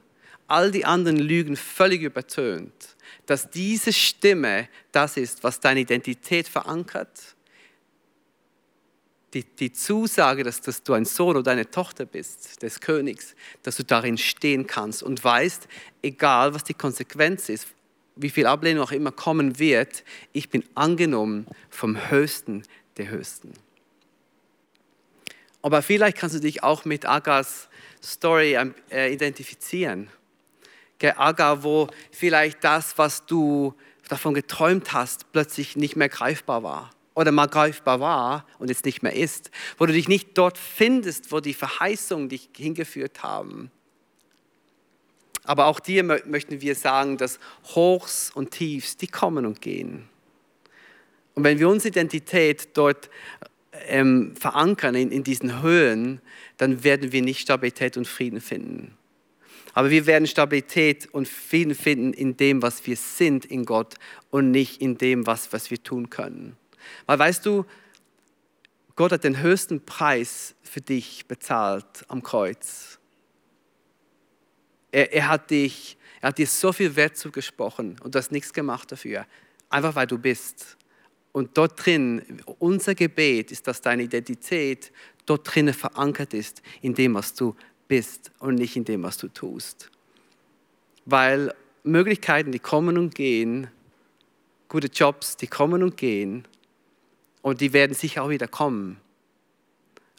all 0.52 0.72
die 0.72 0.86
anderen 0.86 1.18
Lügen 1.18 1.56
völlig 1.56 2.02
übertönt, 2.02 2.96
dass 3.26 3.50
diese 3.50 3.94
Stimme 3.94 4.68
das 4.92 5.18
ist, 5.18 5.44
was 5.44 5.60
deine 5.60 5.82
Identität 5.82 6.48
verankert 6.48 7.36
die, 9.34 9.44
die 9.44 9.72
Zusage, 9.72 10.44
dass, 10.44 10.62
dass 10.62 10.84
du 10.84 10.94
ein 10.94 11.06
Sohn 11.06 11.38
oder 11.38 11.52
eine 11.52 11.70
Tochter 11.70 12.06
bist 12.06 12.62
des 12.62 12.82
Königs, 12.82 13.36
dass 13.64 13.78
du 13.78 13.84
darin 13.84 14.18
stehen 14.18 14.68
kannst 14.68 15.04
und 15.04 15.24
weißt, 15.24 15.68
egal 16.02 16.54
was 16.54 16.64
die 16.64 16.74
Konsequenz 16.74 17.50
ist, 17.50 17.68
wie 18.16 18.30
viel 18.30 18.46
Ablehnung 18.46 18.84
auch 18.84 18.92
immer 18.92 19.12
kommen 19.12 19.58
wird, 19.58 20.04
ich 20.34 20.50
bin 20.50 20.64
angenommen 20.76 21.48
vom 21.70 22.12
Höchsten 22.12 22.64
der 22.98 23.10
Höchsten. 23.10 23.54
Aber 25.62 25.82
vielleicht 25.82 26.18
kannst 26.18 26.36
du 26.36 26.40
dich 26.40 26.64
auch 26.64 26.86
mit 26.86 27.06
Agas 27.06 27.70
Story 28.04 28.58
äh, 28.90 29.14
identifizieren. 29.14 30.10
Agar, 31.04 31.64
wo 31.64 31.88
vielleicht 32.12 32.64
das, 32.64 32.98
was 32.98 33.26
du 33.26 33.74
davon 34.08 34.34
geträumt 34.34 34.94
hast, 34.94 35.32
plötzlich 35.32 35.76
nicht 35.76 35.96
mehr 35.96 36.10
greifbar 36.10 36.64
war 36.64 36.90
oder 37.14 37.32
mal 37.32 37.48
greifbar 37.48 38.00
war 38.00 38.46
und 38.60 38.70
jetzt 38.70 38.86
nicht 38.86 39.04
mehr 39.04 39.16
ist, 39.16 39.52
wo 39.78 39.86
du 39.86 39.94
dich 39.94 40.08
nicht 40.08 40.38
dort 40.38 40.58
findest, 40.58 41.32
wo 41.32 41.40
die 41.40 41.54
Verheißungen 41.54 42.30
dich 42.30 42.50
hingeführt 42.56 43.24
haben. 43.24 43.72
Aber 45.44 45.66
auch 45.66 45.80
dir 45.80 46.04
möchten 46.04 46.62
wir 46.62 46.76
sagen, 46.76 47.18
dass 47.18 47.40
Hochs 47.76 48.32
und 48.32 48.52
Tiefs, 48.52 48.98
die 48.98 49.08
kommen 49.08 49.46
und 49.46 49.62
gehen. 49.62 50.08
Und 51.34 51.44
wenn 51.44 51.60
wir 51.60 51.68
unsere 51.68 51.90
Identität 51.90 52.70
dort 52.76 53.10
ähm, 53.88 54.36
verankern 54.36 54.96
in, 54.96 55.12
in 55.12 55.24
diesen 55.24 55.62
Höhen, 55.62 56.22
dann 56.58 56.84
werden 56.84 57.12
wir 57.12 57.22
nicht 57.22 57.40
Stabilität 57.40 57.98
und 57.98 58.08
Frieden 58.08 58.42
finden. 58.42 58.98
Aber 59.74 59.90
wir 59.90 60.06
werden 60.06 60.28
Stabilität 60.28 61.08
und 61.14 61.28
Frieden 61.28 61.76
finden 61.76 62.14
in 62.14 62.36
dem, 62.38 62.62
was 62.62 62.86
wir 62.86 62.98
sind 62.98 63.46
in 63.46 63.66
Gott 63.66 63.96
und 64.30 64.52
nicht 64.52 64.82
in 64.82 64.98
dem, 64.98 65.26
was, 65.26 65.54
was 65.54 65.72
wir 65.72 65.82
tun 65.82 66.10
können. 66.10 66.58
Weil 67.06 67.20
weißt 67.20 67.46
du, 67.46 67.66
Gott 68.96 69.12
hat 69.14 69.24
den 69.24 69.42
höchsten 69.42 69.86
Preis 69.86 70.56
für 70.64 70.82
dich 70.82 71.26
bezahlt 71.28 72.06
am 72.08 72.22
Kreuz. 72.22 73.00
Er, 74.92 75.14
er, 75.14 75.30
hat 75.30 75.50
dich, 75.50 75.98
er 76.20 76.30
hat 76.30 76.38
dir 76.38 76.48
so 76.48 76.74
viel 76.74 76.96
Wert 76.96 77.18
zugesprochen 77.18 77.96
und 78.04 78.14
du 78.14 78.20
hast 78.20 78.32
nichts 78.32 78.52
gemacht 78.52 78.92
dafür. 78.92 79.26
Einfach 79.70 79.96
weil 79.96 80.08
du 80.08 80.18
bist. 80.18 80.78
Und 81.32 81.58
dort 81.58 81.86
drin, 81.86 82.42
unser 82.60 82.94
Gebet 82.94 83.52
ist, 83.52 83.66
dass 83.66 83.80
deine 83.80 84.04
Identität 84.04 84.92
dort 85.26 85.56
drinnen 85.56 85.74
verankert 85.74 86.34
ist, 86.34 86.62
in 86.82 86.94
dem, 86.94 87.14
was 87.14 87.34
du 87.34 87.56
bist 87.92 88.32
und 88.40 88.56
nicht 88.56 88.78
in 88.78 88.86
dem, 88.86 89.04
was 89.04 89.18
du 89.18 89.28
tust. 89.28 89.92
Weil 91.04 91.54
Möglichkeiten, 91.84 92.54
die 92.54 92.60
kommen 92.60 92.98
und 92.98 93.14
gehen, 93.16 93.68
gute 94.70 94.88
Jobs, 94.88 95.36
die 95.36 95.48
kommen 95.48 95.84
und 95.84 95.98
gehen, 95.98 96.48
und 97.42 97.60
die 97.60 97.74
werden 97.74 97.94
sicher 97.94 98.24
auch 98.24 98.30
wieder 98.30 98.48
kommen. 98.48 98.96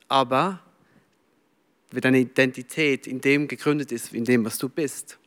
Aber 0.06 0.60
wenn 1.90 2.02
deine 2.02 2.18
Identität 2.18 3.06
in 3.06 3.22
dem 3.22 3.48
gegründet 3.48 3.90
ist, 3.90 4.12
in 4.12 4.26
dem, 4.26 4.44
was 4.44 4.58
du 4.58 4.68
bist, 4.68 5.18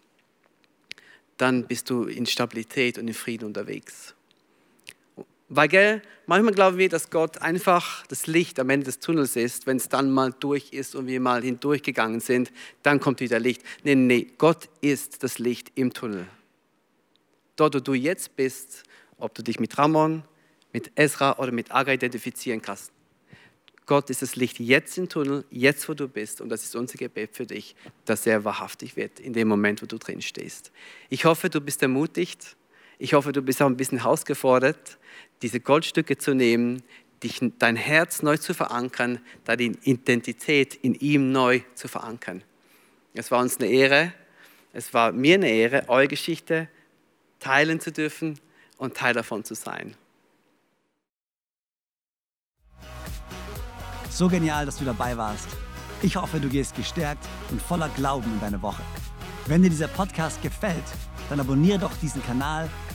dann 1.38 1.66
bist 1.66 1.90
du 1.90 2.04
in 2.04 2.28
Stabilität 2.28 3.00
und 3.00 3.08
in 3.08 3.16
Frieden 3.16 3.46
unterwegs. 3.46 4.14
Weil, 5.48 5.68
gell, 5.68 6.02
manchmal 6.26 6.54
glauben 6.54 6.78
wir, 6.78 6.90
dass 6.90 7.12
Gott 7.12 7.40
einfach 7.40 8.06
das 8.08 8.26
Licht 8.26 8.60
am 8.60 8.70
Ende 8.70 8.86
des 8.86 9.00
Tunnels 9.00 9.36
ist. 9.36 9.68
Wenn 9.68 9.78
es 9.78 9.90
dann 9.90 10.12
mal 10.12 10.34
durch 10.40 10.74
ist 10.74 10.96
und 10.96 11.08
wir 11.08 11.20
mal 11.20 11.44
hindurchgegangen 11.44 12.20
sind, 12.20 12.52
dann 12.82 13.00
kommt 13.00 13.20
wieder 13.20 13.40
Licht. 13.40 13.62
Nee, 13.84 13.96
nee, 13.96 14.28
Gott 14.38 14.70
ist 14.82 15.24
das 15.24 15.38
Licht 15.38 15.72
im 15.76 15.94
Tunnel. 15.94 16.26
Dort, 17.56 17.76
wo 17.76 17.80
du 17.80 17.94
jetzt 17.94 18.36
bist, 18.36 18.84
ob 19.18 19.36
du 19.36 19.44
dich 19.44 19.60
mit 19.60 19.78
Ramon, 19.78 20.24
mit 20.74 20.92
Ezra 20.96 21.38
oder 21.38 21.52
mit 21.52 21.72
Agar 21.72 21.94
identifizieren 21.94 22.62
kannst. 22.62 22.92
Gott 23.86 24.10
ist 24.10 24.24
das 24.24 24.36
Licht 24.36 24.60
jetzt 24.60 24.98
im 24.98 25.10
Tunnel, 25.10 25.46
jetzt 25.52 25.88
wo 25.88 25.94
du 25.94 26.08
bist. 26.08 26.42
Und 26.42 26.50
das 26.50 26.64
ist 26.64 26.76
unser 26.76 26.98
Gebet 26.98 27.36
für 27.36 27.46
dich, 27.46 27.76
dass 28.06 28.26
er 28.26 28.44
wahrhaftig 28.44 28.96
wird 28.96 29.20
in 29.20 29.34
dem 29.34 29.48
Moment, 29.48 29.82
wo 29.82 29.86
du 29.86 30.00
drin 30.00 30.22
stehst. 30.22 30.72
Ich 31.10 31.26
hoffe, 31.26 31.50
du 31.50 31.62
bist 31.62 31.84
ermutigt. 31.84 32.56
Ich 32.98 33.14
hoffe, 33.14 33.32
du 33.32 33.42
bist 33.42 33.62
auch 33.62 33.68
ein 33.68 33.78
bisschen 33.78 34.00
herausgefordert, 34.00 34.98
diese 35.42 35.60
Goldstücke 35.60 36.18
zu 36.18 36.34
nehmen, 36.34 36.82
dich, 37.24 37.42
dein 37.60 37.76
Herz 37.76 38.22
neu 38.22 38.38
zu 38.38 38.54
verankern, 38.54 39.20
deine 39.44 39.64
Identität 39.84 40.76
in 40.76 40.96
ihm 40.96 41.32
neu 41.32 41.62
zu 41.74 41.88
verankern. 41.88 42.44
Es 43.14 43.32
war 43.32 43.42
uns 43.42 43.58
eine 43.58 43.68
Ehre, 43.68 44.14
es 44.74 44.94
war 44.94 45.12
mir 45.12 45.36
eine 45.36 45.50
Ehre, 45.50 45.86
eure 45.88 46.08
Geschichte 46.08 46.70
teilen 47.40 47.80
zu 47.80 47.92
dürfen 47.92 48.40
und 48.78 48.96
Teil 48.96 49.14
davon 49.14 49.44
zu 49.44 49.56
sein. 49.56 49.96
So 54.10 54.30
genial, 54.30 54.66
dass 54.66 54.78
du 54.78 54.86
dabei 54.86 55.18
warst. 55.18 55.48
Ich 56.02 56.16
hoffe, 56.16 56.40
du 56.40 56.48
gehst 56.48 56.76
gestärkt 56.76 57.26
und 57.52 57.62
voller 57.62 57.90
Glauben 57.90 58.32
in 58.34 58.40
deine 58.40 58.62
Woche. 58.62 58.82
Wenn 59.48 59.62
dir 59.62 59.70
dieser 59.70 59.88
Podcast 59.88 60.42
gefällt, 60.42 60.84
dann 61.30 61.40
abonniere 61.40 61.80
doch 61.80 61.92
diesen 62.02 62.24
Kanal, 62.24 62.70